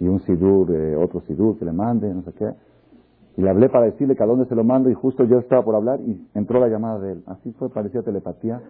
[0.00, 2.50] Y un sidur, eh, otro sidur que le mande, no sé qué.
[3.36, 5.62] Y le hablé para decirle que a dónde se lo mando y justo yo estaba
[5.62, 7.22] por hablar y entró la llamada de él.
[7.26, 8.62] Así fue, parecía telepatía.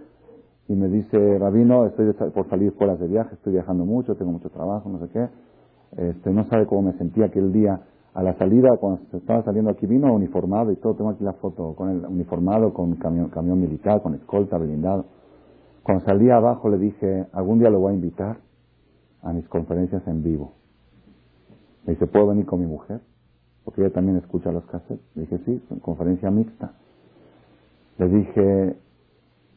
[0.66, 4.50] Y me dice, Rabino, estoy por salir fuera de viaje, estoy viajando mucho, tengo mucho
[4.50, 5.28] trabajo, no sé qué.
[5.96, 7.80] Este, no sabe cómo me sentía aquel día.
[8.14, 10.94] A la salida, cuando estaba saliendo aquí, vino uniformado y todo.
[10.94, 15.04] Tengo aquí la foto con el uniformado, con camión, camión militar, con escolta, blindado.
[15.82, 18.38] Cuando salí abajo le dije, algún día lo voy a invitar
[19.22, 20.52] a mis conferencias en vivo.
[21.86, 23.00] Me dice, ¿puedo venir con mi mujer?
[23.68, 25.04] porque ella también escucha los cassettes.
[25.14, 26.72] Le dije, sí, conferencia mixta.
[27.98, 28.76] Le dije,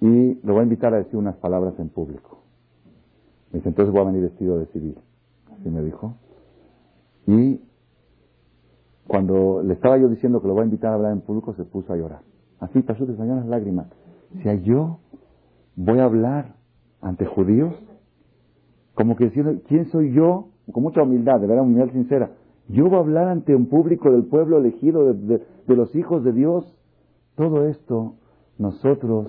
[0.01, 2.39] y lo voy a invitar a decir unas palabras en público.
[3.53, 4.97] Me dice, entonces voy a venir vestido de civil.
[5.53, 6.13] Así me dijo.
[7.25, 7.61] Y
[9.07, 11.63] cuando le estaba yo diciendo que lo voy a invitar a hablar en público, se
[11.63, 12.21] puso a llorar.
[12.59, 13.87] Así pasó, se salían las lágrimas.
[14.41, 14.99] Si yo
[15.75, 16.55] voy a hablar
[17.01, 17.73] ante judíos,
[18.93, 20.49] como que diciendo, ¿quién soy yo?
[20.71, 22.31] Con mucha humildad, de verdad, humildad sincera.
[22.67, 26.77] Yo voy a hablar ante un público del pueblo elegido, de, los hijos de Dios.
[27.35, 28.15] Todo esto,
[28.57, 29.27] nosotros,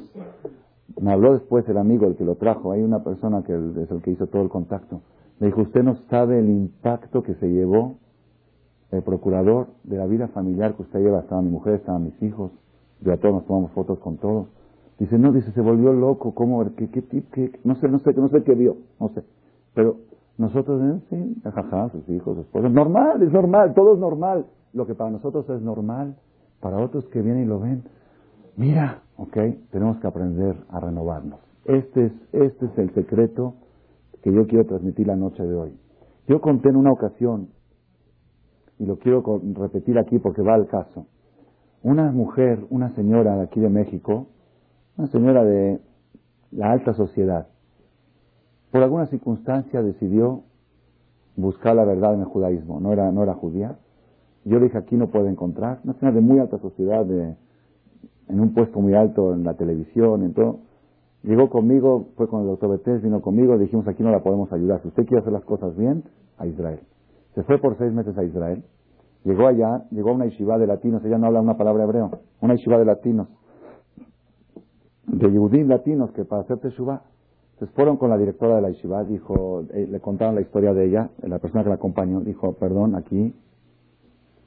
[1.00, 4.02] me habló después el amigo, el que lo trajo, hay una persona que es el
[4.02, 5.00] que hizo todo el contacto.
[5.40, 7.96] Me dijo, usted no sabe el impacto que se llevó
[8.92, 11.20] el procurador de la vida familiar que usted lleva.
[11.20, 12.52] Estaba mi mujer, estaban mis hijos,
[13.00, 14.48] ya todos nos tomamos fotos con todos.
[14.98, 16.64] Dice, no, dice, se volvió loco, ¿cómo?
[16.76, 19.24] ¿Qué, qué, qué, no sé, no sé, no sé qué vio, no sé.
[19.74, 19.96] Pero
[20.38, 21.00] nosotros, ¿eh?
[21.10, 22.70] sí, jaja, sus hijos, sus esposas.
[22.70, 24.46] Normal, es normal, todo es normal.
[24.72, 26.16] Lo que para nosotros es normal,
[26.60, 27.82] para otros que vienen y lo ven,
[28.56, 29.36] mira, ok,
[29.70, 31.40] tenemos que aprender a renovarnos.
[31.64, 33.54] Este es, este es el secreto
[34.22, 35.72] que yo quiero transmitir la noche de hoy.
[36.28, 37.48] Yo conté en una ocasión,
[38.78, 39.22] y lo quiero
[39.54, 41.06] repetir aquí porque va al caso,
[41.82, 44.26] una mujer, una señora de aquí de México,
[44.96, 45.80] una señora de
[46.50, 47.48] la alta sociedad,
[48.70, 50.42] por alguna circunstancia decidió
[51.36, 53.76] buscar la verdad en el judaísmo, no era, no era judía.
[54.44, 57.36] Yo le dije, aquí no puede encontrar, una señora de muy alta sociedad, de,
[58.28, 60.60] en un puesto muy alto en la televisión, en todo.
[61.22, 64.80] Llegó conmigo, fue con el doctor Betés, vino conmigo, dijimos, aquí no la podemos ayudar.
[64.82, 66.02] Si usted quiere hacer las cosas bien,
[66.38, 66.80] a Israel.
[67.34, 68.64] Se fue por seis meses a Israel.
[69.24, 72.10] Llegó allá, llegó a una yeshiva de latinos, ella no habla una palabra hebreo,
[72.40, 73.28] una yeshiva de latinos,
[75.06, 77.02] de judíos latinos, que para hacer teshuva
[77.62, 80.84] entonces fueron con la directora de la Yeshiva, dijo, eh, le contaron la historia de
[80.84, 83.32] ella, la persona que la acompañó, dijo, perdón, aquí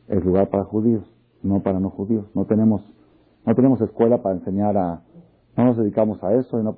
[0.09, 1.09] es lugar para judíos,
[1.41, 2.25] no para no judíos.
[2.33, 2.83] No tenemos,
[3.45, 5.01] no tenemos escuela para enseñar a,
[5.55, 6.61] no nos dedicamos a eso.
[6.61, 6.75] no.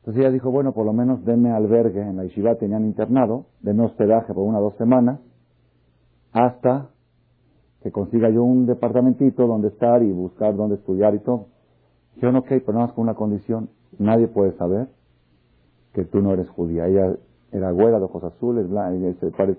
[0.00, 2.00] Entonces ella dijo, bueno, por lo menos denme albergue.
[2.00, 5.20] En la Yeshiva tenían internado, denme hospedaje por una dos semanas,
[6.32, 6.88] hasta
[7.82, 11.46] que consiga yo un departamentito donde estar y buscar dónde estudiar y todo.
[12.14, 14.88] Dijeron, ok, pero nada más con una condición, nadie puede saber
[15.92, 16.86] que tú no eres judía.
[16.86, 17.16] Ella
[17.52, 18.66] era güera de ojos azules,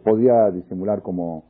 [0.03, 1.43] podía disimular como,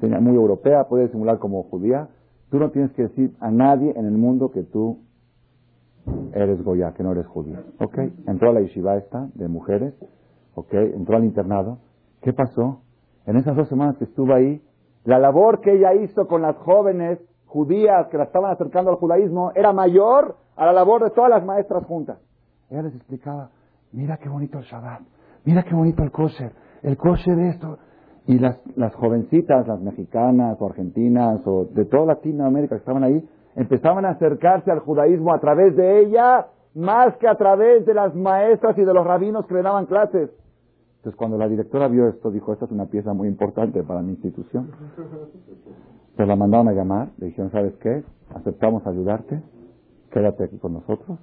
[0.00, 2.08] tenía muy europea, podía disimular como judía.
[2.50, 4.98] Tú no tienes que decir a nadie en el mundo que tú
[6.32, 7.62] eres goya, que no eres judía.
[7.80, 7.98] ¿Ok?
[8.26, 9.94] Entró a la yeshiva esta de mujeres,
[10.54, 10.72] ¿ok?
[10.72, 11.78] Entró al internado.
[12.22, 12.80] ¿Qué pasó?
[13.26, 14.62] En esas dos semanas que estuvo ahí,
[15.04, 19.52] la labor que ella hizo con las jóvenes judías que la estaban acercando al judaísmo
[19.54, 22.18] era mayor a la labor de todas las maestras juntas.
[22.70, 23.50] Ella les explicaba,
[23.92, 25.02] mira qué bonito el Shabbat,
[25.44, 26.52] mira qué bonito el kosher,
[26.82, 27.78] el kosher de esto.
[28.28, 33.24] Y las, las jovencitas, las mexicanas o argentinas o de toda Latinoamérica que estaban ahí,
[33.56, 38.14] empezaban a acercarse al judaísmo a través de ella, más que a través de las
[38.14, 40.30] maestras y de los rabinos que le daban clases.
[40.98, 44.10] Entonces cuando la directora vio esto, dijo, esta es una pieza muy importante para mi
[44.10, 44.70] institución.
[46.10, 48.04] Entonces la mandaron a llamar, le dijeron, ¿sabes qué?
[48.34, 49.42] Aceptamos ayudarte,
[50.10, 51.18] quédate aquí con nosotros,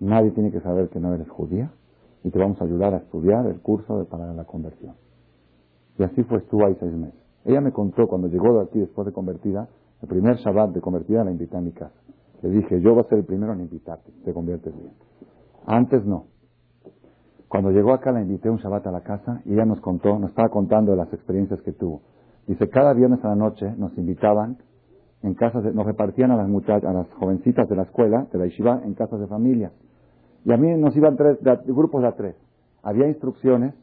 [0.00, 1.70] nadie tiene que saber que no eres judía
[2.24, 4.94] y te vamos a ayudar a estudiar el curso de para la conversión.
[5.98, 7.20] Y así fue, estuvo ahí seis meses.
[7.44, 9.68] Ella me contó cuando llegó de aquí después de convertida,
[10.02, 11.94] el primer Shabbat de convertida la invité a mi casa.
[12.42, 14.92] Le dije, yo voy a ser el primero en invitarte, te conviertes bien.
[15.66, 16.26] Antes no.
[17.48, 20.30] Cuando llegó acá la invité un Shabbat a la casa y ella nos contó, nos
[20.30, 22.02] estaba contando las experiencias que tuvo.
[22.46, 24.58] Dice, cada viernes a la noche nos invitaban
[25.22, 28.38] en casas, de, nos repartían a las muchachas, a las jovencitas de la escuela, de
[28.38, 29.72] la yeshiva, en casas de familia.
[30.44, 32.36] Y a mí nos iban tres, grupos de tres.
[32.82, 33.74] Había instrucciones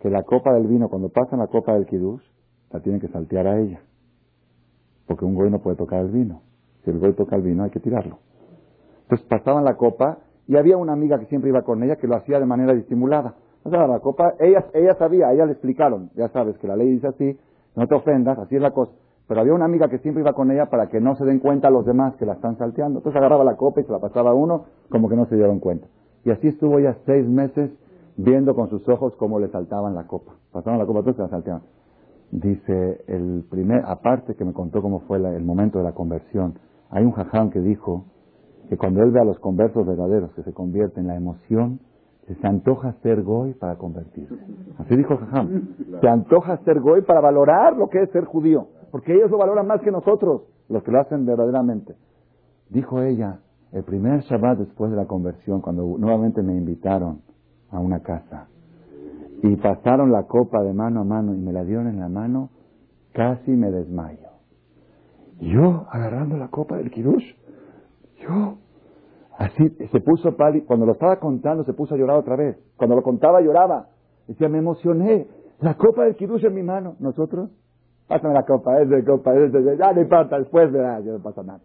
[0.00, 2.22] que la copa del vino, cuando pasan la copa del kiddush,
[2.72, 3.80] la tienen que saltear a ella.
[5.10, 6.40] Porque un goy no puede tocar el vino.
[6.84, 8.18] Si el goy toca el vino, hay que tirarlo.
[9.02, 12.14] Entonces pasaban la copa y había una amiga que siempre iba con ella que lo
[12.14, 13.34] hacía de manera disimulada.
[13.68, 16.92] sea, la copa, ella, ella sabía, a ella le explicaron, ya sabes que la ley
[16.92, 17.36] dice así,
[17.74, 18.92] no te ofendas, así es la cosa.
[19.26, 21.70] Pero había una amiga que siempre iba con ella para que no se den cuenta
[21.70, 23.00] los demás que la están salteando.
[23.00, 25.58] Entonces agarraba la copa y se la pasaba a uno como que no se dieron
[25.58, 25.88] cuenta.
[26.24, 27.72] Y así estuvo ella seis meses
[28.16, 30.34] viendo con sus ojos cómo le saltaban la copa.
[30.52, 31.62] Pasaban la copa, todos se la salteaban.
[32.32, 36.54] Dice, el primer, aparte que me contó cómo fue el momento de la conversión,
[36.90, 38.04] hay un jaján que dijo
[38.68, 41.80] que cuando él ve a los conversos verdaderos que se convierten, la emoción,
[42.40, 44.36] se antoja ser goy para convertirse.
[44.78, 45.68] Así dijo jajam.
[46.00, 48.68] Se antoja ser goy para valorar lo que es ser judío.
[48.92, 51.96] Porque ellos lo valoran más que nosotros, los que lo hacen verdaderamente.
[52.68, 53.40] Dijo ella,
[53.72, 57.22] el primer Shabbat después de la conversión, cuando nuevamente me invitaron
[57.70, 58.48] a una casa,
[59.42, 62.50] y pasaron la copa de mano a mano y me la dieron en la mano,
[63.12, 64.28] casi me desmayo.
[65.40, 67.24] Yo agarrando la copa del Kirush,
[68.20, 68.58] yo,
[69.38, 72.58] así se puso pálido, cuando lo estaba contando se puso a llorar otra vez.
[72.76, 73.86] Cuando lo contaba lloraba.
[74.26, 75.26] Decía, me emocioné,
[75.60, 76.96] la copa del Kirush en mi mano.
[77.00, 77.50] Nosotros,
[78.06, 81.22] pásame la copa, es de copa, es de, ya no importa, después verá, ya no
[81.22, 81.60] pasa nada.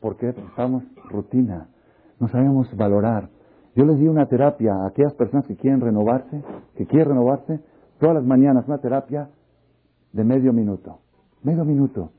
[0.00, 1.68] Porque estamos rutina,
[2.20, 3.28] no sabemos valorar.
[3.74, 6.42] Yo les di una terapia a aquellas personas que quieren renovarse,
[6.76, 7.60] que quieren renovarse,
[7.98, 9.30] todas las mañanas una terapia
[10.12, 11.00] de medio minuto.
[11.42, 12.10] Medio minuto.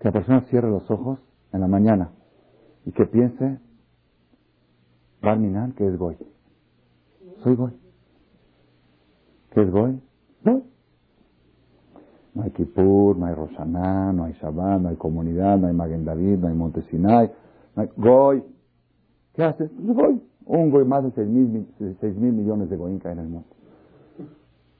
[0.00, 1.18] Que la persona cierre los ojos
[1.52, 2.10] en la mañana
[2.86, 3.58] y que piense,
[5.20, 6.16] Barminan, que es Goy.
[7.42, 7.72] Soy Goy.
[9.50, 10.00] ¿Qué es Goy?
[10.42, 10.62] No.
[12.34, 16.04] No hay Kippur, no hay Roshaná, no hay Shabbat, no hay comunidad, no hay Magen
[16.04, 17.30] David, no hay Monte Sinai,
[17.74, 18.42] no hay Goy.
[19.38, 19.70] ¿Qué haces?
[19.70, 20.20] Pues Goy.
[20.46, 21.64] Un Goy más de seis mil,
[22.00, 23.46] seis mil millones de Goy en el mundo.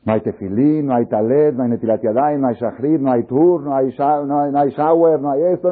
[0.05, 3.63] No hay tefilín, no hay talet, no hay netilat no hay shachrit, no hay tur,
[3.63, 5.71] no hay, no hay, no hay shower, no hay esto,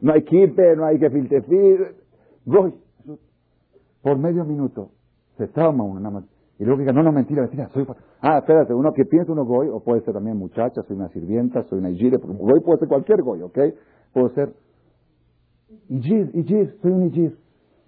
[0.00, 1.96] no hay, kipe, no hay kefiltefir.
[2.46, 2.74] Goy.
[4.00, 4.90] Por medio minuto.
[5.36, 6.24] Se trauma uno nada más.
[6.60, 7.84] Y luego diga, no, no, mentira, mentira, soy...
[8.20, 11.64] Ah, espérate, uno que piensa uno goy, o puede ser también muchacha, soy una sirvienta,
[11.64, 11.88] soy una
[12.20, 13.58] porque goy puede ser cualquier goy, ¿ok?
[14.12, 14.52] Puedo ser...
[15.88, 17.43] Igir, igir, soy un igir.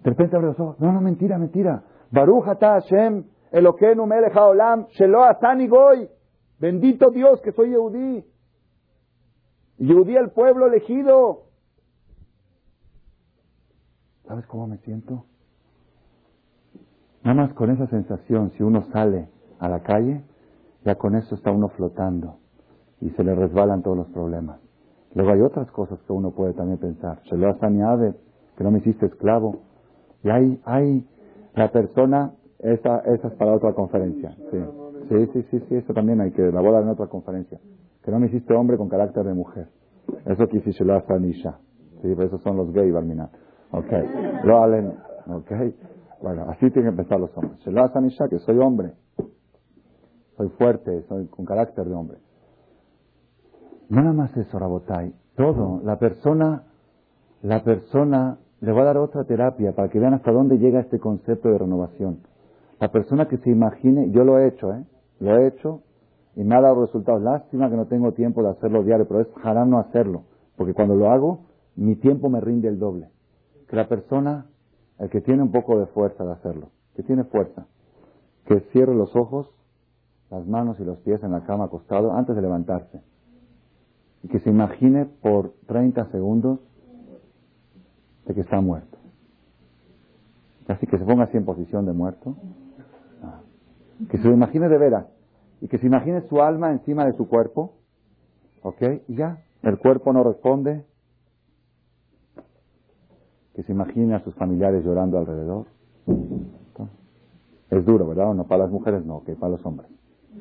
[0.07, 1.83] De repente abre los ojos, no, no, mentira, mentira.
[2.11, 6.07] Baruch ata Hashem, Eloquenu melech haolam, shelo asani goy.
[6.61, 8.23] Bendito Dios que soy Yehudí.
[9.79, 11.47] Yehudí el pueblo elegido.
[14.29, 15.25] ¿Sabes cómo me siento?
[17.23, 19.27] Nada más con esa sensación, si uno sale
[19.59, 20.23] a la calle,
[20.85, 22.37] ya con eso está uno flotando
[23.01, 24.61] y se le resbalan todos los problemas.
[25.15, 27.21] Luego hay otras cosas que uno puede también pensar.
[27.23, 27.81] Shelo asani
[28.55, 29.66] que no me hiciste esclavo.
[30.23, 31.05] Y hay, hay
[31.55, 34.35] la persona esa, esa es para otra conferencia.
[34.51, 34.57] Sí.
[35.09, 37.59] sí, sí, sí, sí, eso también hay que, la voy en otra conferencia.
[38.03, 39.67] Que no me hiciste hombre con carácter de mujer.
[40.25, 41.59] Eso que hiciste lo Nisha.
[42.01, 43.29] Sí, pero esos son los gays, Barmina.
[43.71, 43.91] Ok.
[44.43, 44.93] Lo halen,
[45.27, 45.51] ok.
[46.21, 47.59] Bueno, así tienen que empezar los hombres.
[47.59, 48.93] Shelo Nisha, que soy hombre.
[50.37, 52.17] Soy fuerte, soy con carácter de hombre.
[53.89, 55.13] Nada más eso, Rabotai.
[55.35, 55.81] Todo.
[55.83, 56.63] La persona,
[57.41, 60.99] la persona, le va a dar otra terapia para que vean hasta dónde llega este
[60.99, 62.19] concepto de renovación.
[62.79, 64.83] La persona que se imagine, yo lo he hecho, ¿eh?
[65.19, 65.81] Lo he hecho
[66.35, 67.21] y me ha dado resultados.
[67.21, 70.23] Lástima que no tengo tiempo de hacerlo diario, pero es haram no hacerlo,
[70.55, 71.39] porque cuando lo hago,
[71.75, 73.09] mi tiempo me rinde el doble.
[73.67, 74.45] Que la persona,
[74.99, 77.67] el que tiene un poco de fuerza de hacerlo, que tiene fuerza,
[78.45, 79.49] que cierre los ojos,
[80.29, 83.01] las manos y los pies en la cama acostado antes de levantarse.
[84.23, 86.59] Y que se imagine por 30 segundos
[88.27, 88.97] de que está muerto.
[90.67, 92.35] Así que se ponga así en posición de muerto
[94.09, 95.07] que se lo imagine de veras
[95.59, 97.73] y que se imagine su alma encima de su cuerpo,
[98.61, 98.81] ¿ok?
[99.07, 100.85] Y ya, el cuerpo no responde,
[103.55, 105.65] que se imagine a sus familiares llorando alrededor.
[107.71, 108.33] Es duro, ¿verdad?
[108.33, 109.89] No, para las mujeres no, que para los hombres.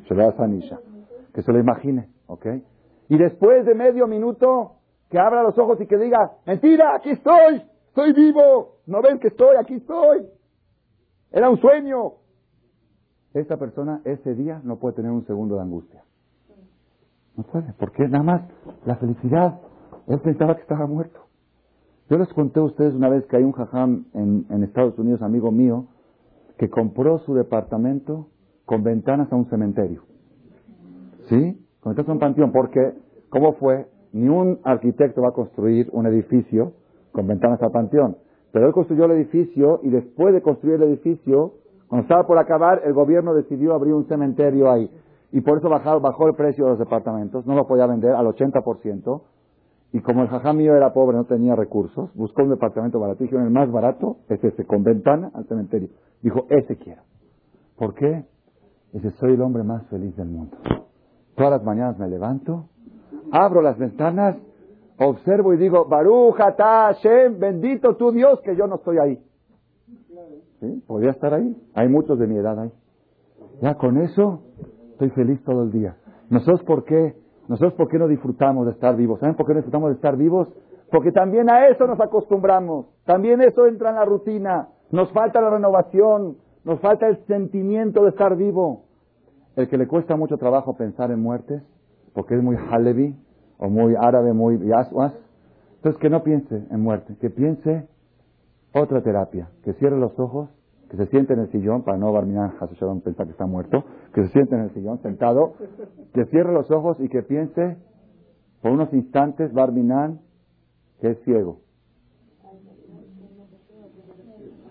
[0.07, 0.79] Se a Sanisha.
[1.33, 2.47] Que se lo imagine, ¿ok?
[3.09, 4.75] Y después de medio minuto,
[5.09, 7.63] que abra los ojos y que diga, mentira, aquí estoy,
[7.97, 10.27] estoy vivo, no ven que estoy, aquí estoy.
[11.33, 12.13] Era un sueño,
[13.33, 16.03] esta persona ese día no puede tener un segundo de angustia.
[17.37, 18.43] No puede, porque nada más
[18.85, 19.61] la felicidad,
[20.09, 21.21] él pensaba que estaba muerto.
[22.11, 25.23] Yo les conté a ustedes una vez que hay un jajam en, en Estados Unidos,
[25.23, 25.87] amigo mío,
[26.59, 28.29] que compró su departamento
[28.65, 30.03] con ventanas a un cementerio.
[31.29, 31.67] ¿Sí?
[31.81, 32.95] Con ventanas a un panteón, porque
[33.29, 33.87] ¿Cómo fue?
[34.13, 36.73] Ni un arquitecto va a construir un edificio
[37.17, 38.19] con ventanas al panteón.
[38.53, 41.55] Pero él construyó el edificio y después de construir el edificio,
[41.89, 44.91] cuando estaba por acabar, el gobierno decidió abrir un cementerio ahí.
[45.33, 49.23] Y por eso bajó, el precio de los departamentos, no lo podía vender al 80%.
[49.93, 53.25] Y como el jajá mío era pobre, no tenía recursos, buscó un departamento barato.
[53.25, 55.89] Dijo, el más barato es ese, con ventana al cementerio.
[56.23, 57.03] Dijo, ese quiero.
[57.79, 58.27] ¿Por qué?
[58.93, 60.57] Dice, soy el hombre más feliz del mundo.
[61.35, 62.67] Todas las mañanas me levanto,
[63.33, 64.37] abro las ventanas,
[64.99, 69.19] observo y digo, Baruch Hashem, bendito tu Dios que yo no estoy ahí.
[70.61, 70.83] ¿Sí?
[70.87, 71.55] Podría estar ahí.
[71.75, 72.73] Hay muchos de mi edad ahí.
[73.61, 74.43] Ya con eso
[74.93, 75.97] estoy feliz todo el día.
[76.31, 77.15] ¿Nosotros por qué?
[77.49, 79.21] ¿Nosotros por qué no disfrutamos de estar vivos?
[79.21, 80.49] ¿Saben por qué no disfrutamos de estar vivos?
[80.91, 82.87] Porque también a eso nos acostumbramos.
[83.05, 84.69] También eso entra en la rutina.
[84.91, 86.37] Nos falta la renovación.
[86.65, 88.87] Nos falta el sentimiento de estar vivo.
[89.55, 91.63] El que le cuesta mucho trabajo pensar en muertes,
[92.13, 93.17] porque es muy halevi,
[93.59, 95.15] o muy árabe, muy yaswas,
[95.77, 97.89] entonces que no piense en muerte, que piense
[98.75, 100.51] otra terapia, que cierre los ojos,
[100.91, 102.53] que se siente en el sillón, para no barminar
[103.03, 103.85] pensar que está muerto,
[104.15, 105.55] que se siente en el sillón sentado,
[106.13, 107.77] que cierre los ojos y que piense
[108.63, 110.21] por unos instantes Barminan
[111.01, 111.61] que es ciego.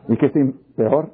[0.08, 0.34] Y que es
[0.76, 1.12] peor,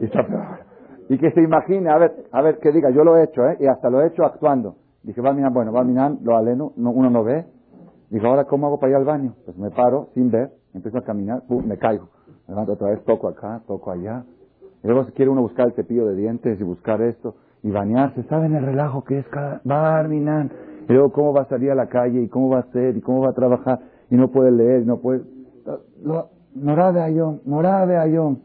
[0.00, 0.60] y está peor.
[1.08, 3.56] Y que se imagine, a ver, a ver, que diga, yo lo he hecho, ¿eh?
[3.60, 4.76] Y hasta lo he hecho actuando.
[5.02, 7.46] Dije, va mirar, bueno, va mirar, lo aleno, no, uno no ve.
[8.10, 9.34] Dijo, ahora, ¿cómo hago para ir al baño?
[9.44, 12.08] Pues me paro, sin ver, empiezo a caminar, pum, me caigo.
[12.46, 14.24] Me levanto otra vez, toco acá, toco allá.
[14.82, 18.22] Y luego si quiere uno buscar el cepillo de dientes y buscar esto, y bañarse,
[18.24, 19.60] ¿saben el relajo que es cada...
[19.70, 20.48] Va minar.
[20.88, 22.22] Y luego, ¿cómo va a salir a la calle?
[22.22, 22.96] ¿Y cómo va a ser?
[22.96, 23.80] ¿Y cómo va a trabajar?
[24.10, 25.22] Y no puede leer, y no puede...
[26.54, 28.42] Morá de Ayón, morá de Ayón.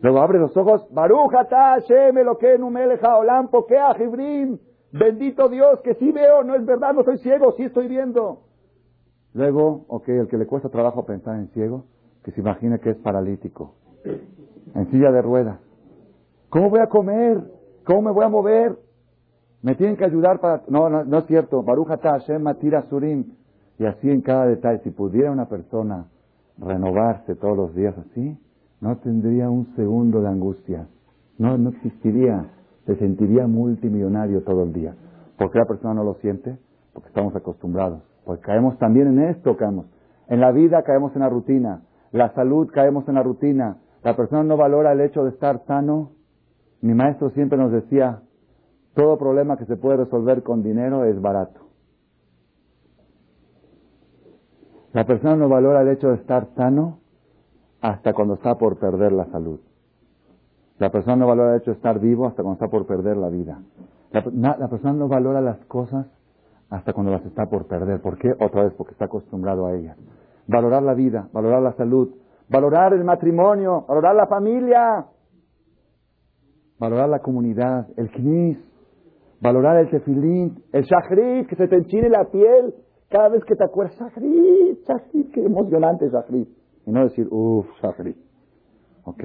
[0.00, 4.58] Luego abre los ojos, Barujata, Hashem, lo que numeleja olam, pokea, jibrim.
[4.92, 8.40] Bendito Dios, que sí veo, no es verdad, no soy ciego, sí estoy viendo.
[9.34, 11.84] Luego, ok, el que le cuesta trabajo pensar en ciego,
[12.24, 13.74] que se imagine que es paralítico,
[14.74, 15.58] en silla de ruedas.
[16.48, 17.42] ¿Cómo voy a comer?
[17.84, 18.78] ¿Cómo me voy a mover?
[19.62, 20.62] Me tienen que ayudar para...
[20.68, 21.62] No, no, es cierto.
[21.62, 23.32] Barujata, Hashem, Matira, Surim.
[23.78, 26.06] Y así en cada detalle, si pudiera una persona
[26.58, 28.36] renovarse todos los días así,
[28.80, 30.86] no tendría un segundo de angustia.
[31.38, 32.46] No, no existiría.
[32.88, 34.94] Se sentiría multimillonario todo el día.
[35.36, 36.56] ¿Por qué la persona no lo siente?
[36.94, 38.00] Porque estamos acostumbrados.
[38.24, 39.84] Porque caemos también en esto, caemos.
[40.26, 41.82] En la vida caemos en la rutina.
[42.12, 43.76] La salud caemos en la rutina.
[44.02, 46.12] La persona no valora el hecho de estar sano.
[46.80, 48.22] Mi maestro siempre nos decía,
[48.94, 51.60] todo problema que se puede resolver con dinero es barato.
[54.94, 57.00] La persona no valora el hecho de estar sano
[57.82, 59.60] hasta cuando está por perder la salud.
[60.78, 63.28] La persona no valora el hecho de estar vivo hasta cuando está por perder la
[63.28, 63.60] vida.
[64.12, 66.06] La, persona no valora las cosas
[66.70, 68.00] hasta cuando las está por perder.
[68.00, 68.30] ¿Por qué?
[68.40, 69.96] Otra vez, porque está acostumbrado a ellas.
[70.46, 72.14] Valorar la vida, valorar la salud,
[72.48, 75.06] valorar el matrimonio, valorar la familia,
[76.78, 78.58] valorar la comunidad, el knis,
[79.40, 82.74] valorar el tefilín, el shahrit, que se te enchine la piel
[83.10, 86.48] cada vez que te acuerdas, shahrit, shahrit, qué emocionante shahrit.
[86.88, 88.16] Y no decir, uff, Shahri.
[89.04, 89.24] ¿Ok?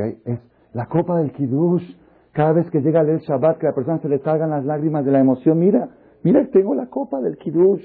[0.74, 1.84] La copa del Kiddush.
[2.32, 5.05] Cada vez que llega el Shabbat, que a la persona se le salgan las lágrimas
[5.05, 5.59] de la emoción.
[5.59, 5.89] Mira,
[6.24, 7.84] mira, tengo la copa del Kiddush.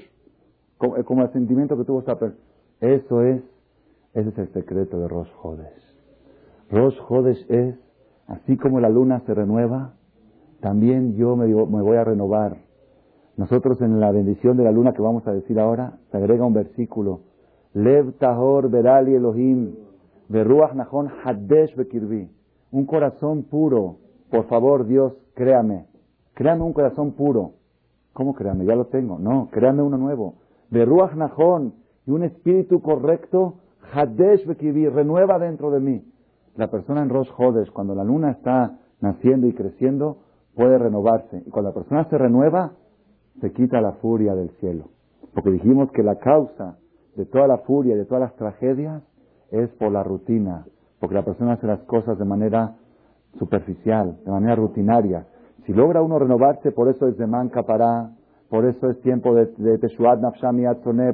[0.77, 2.41] Como, eh, el sentimiento que tuvo esta persona.
[2.79, 3.41] Eso es,
[4.13, 5.89] ese es el secreto de Rosh Hodesh.
[7.49, 7.75] Es,
[8.27, 9.93] así como la luna se renueva,
[10.61, 12.57] también yo me, me voy a renovar.
[13.37, 16.53] Nosotros en la bendición de la luna que vamos a decir ahora, se agrega un
[16.53, 17.21] versículo
[17.73, 19.75] Lev Tahor Berali Elohim,
[20.27, 22.29] Beruach Nahon Hadesh Bekirbi.
[22.71, 23.97] Un corazón puro.
[24.29, 25.85] Por favor, Dios, créame.
[26.33, 27.53] Créame un corazón puro.
[28.13, 28.65] ¿Cómo créame?
[28.65, 29.17] Ya lo tengo.
[29.19, 30.35] No, créame uno nuevo.
[30.69, 31.73] Beruach Nahon
[32.05, 33.55] y un espíritu correcto,
[33.93, 36.03] Hadesh Bekirbi, renueva dentro de mí.
[36.55, 40.17] La persona en Rosh Hodesh, cuando la luna está naciendo y creciendo,
[40.55, 41.43] puede renovarse.
[41.45, 42.73] Y cuando la persona se renueva,
[43.41, 44.89] se quita la furia del cielo.
[45.33, 46.77] Porque dijimos que la causa
[47.15, 49.03] de toda la furia de todas las tragedias
[49.51, 50.65] es por la rutina,
[50.99, 52.75] porque la persona hace las cosas de manera
[53.37, 55.25] superficial, de manera rutinaria.
[55.65, 58.11] Si logra uno renovarse, por eso es de manca para,
[58.49, 60.63] por eso es tiempo de, de Teshuat Nafshami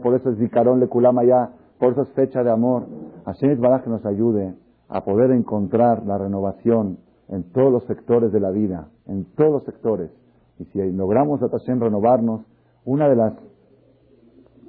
[0.02, 2.86] por eso es Zikaron Lekulama ya, por eso es fecha de amor.
[3.26, 4.54] Hashem es que nos ayude
[4.88, 9.64] a poder encontrar la renovación en todos los sectores de la vida, en todos los
[9.64, 10.12] sectores.
[10.60, 12.42] Y si logramos a Hashem renovarnos,
[12.86, 13.34] una de las,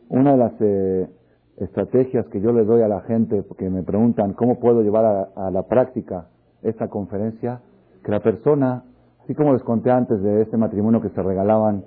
[0.09, 1.09] una de las eh,
[1.57, 5.51] estrategias que yo le doy a la gente porque me preguntan cómo puedo llevar a,
[5.51, 6.27] la práctica
[6.63, 7.61] esta conferencia,
[8.05, 8.85] que la persona,
[9.23, 11.85] así como les conté antes de este matrimonio que se regalaban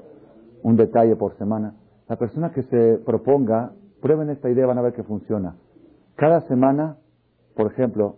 [0.64, 1.74] un detalle por semana,
[2.08, 5.56] La persona que se proponga, prueben esta idea, van a ver que funciona.
[6.16, 6.98] Cada semana,
[7.56, 8.16] por ejemplo,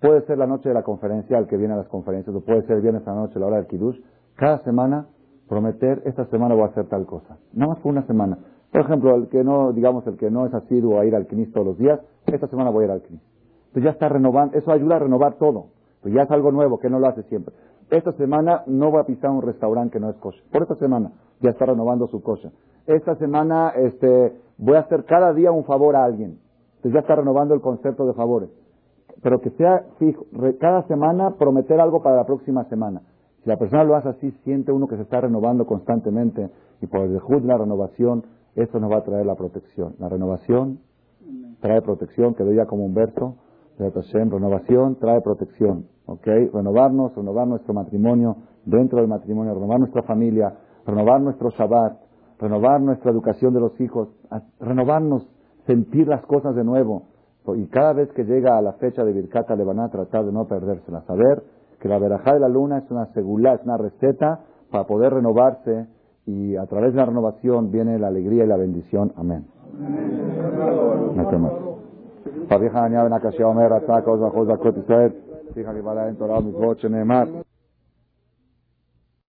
[0.00, 2.66] puede ser la noche de la conferencia, el que viene a las conferencias, o puede
[2.66, 4.00] ser viernes a la noche, la hora del kiddush.
[4.34, 5.06] Cada semana,
[5.48, 7.38] prometer, esta semana voy a hacer tal cosa.
[7.52, 8.38] Nada más por una semana.
[8.72, 11.52] Por ejemplo, el que no, digamos, el que no es asiduo a ir al CNIS
[11.52, 13.20] todos los días, esta semana voy a ir al CNIS.
[13.68, 15.66] Entonces ya está renovando, eso ayuda a renovar todo.
[16.02, 17.54] Pues ya es algo nuevo, que no lo hace siempre.
[17.90, 20.42] Esta semana no voy a pisar un restaurante que no es kosher.
[20.52, 22.52] Por esta semana ya está renovando su kosher.
[22.86, 26.38] Esta semana este, voy a hacer cada día un favor a alguien.
[26.76, 28.50] Entonces ya está renovando el concepto de favores.
[29.22, 30.24] Pero que sea fijo,
[30.60, 33.02] cada semana prometer algo para la próxima semana.
[33.42, 36.50] Si la persona lo hace así, siente uno que se está renovando constantemente
[36.80, 39.94] y por el de la renovación, eso nos va a traer la protección.
[39.98, 40.80] La renovación
[41.60, 43.36] trae protección, que ya como un verso
[43.78, 45.86] renovación trae protección.
[46.06, 46.26] ¿Ok?
[46.52, 50.54] Renovarnos, renovar nuestro matrimonio dentro del matrimonio, renovar nuestra familia,
[50.86, 51.98] renovar nuestro Shabbat,
[52.38, 54.08] renovar nuestra educación de los hijos,
[54.58, 55.26] renovarnos,
[55.66, 57.04] sentir las cosas de nuevo.
[57.56, 60.32] Y cada vez que llega a la fecha de Birkata le van a tratar de
[60.32, 61.02] no perdérsela.
[61.02, 61.42] Saber
[61.80, 64.40] que la verajá de la luna es una segula, es una receta
[64.70, 65.86] para poder renovarse
[66.26, 69.12] y a través de la renovación viene la alegría y la bendición.
[69.16, 69.46] Amén.
[77.22, 77.49] Amén.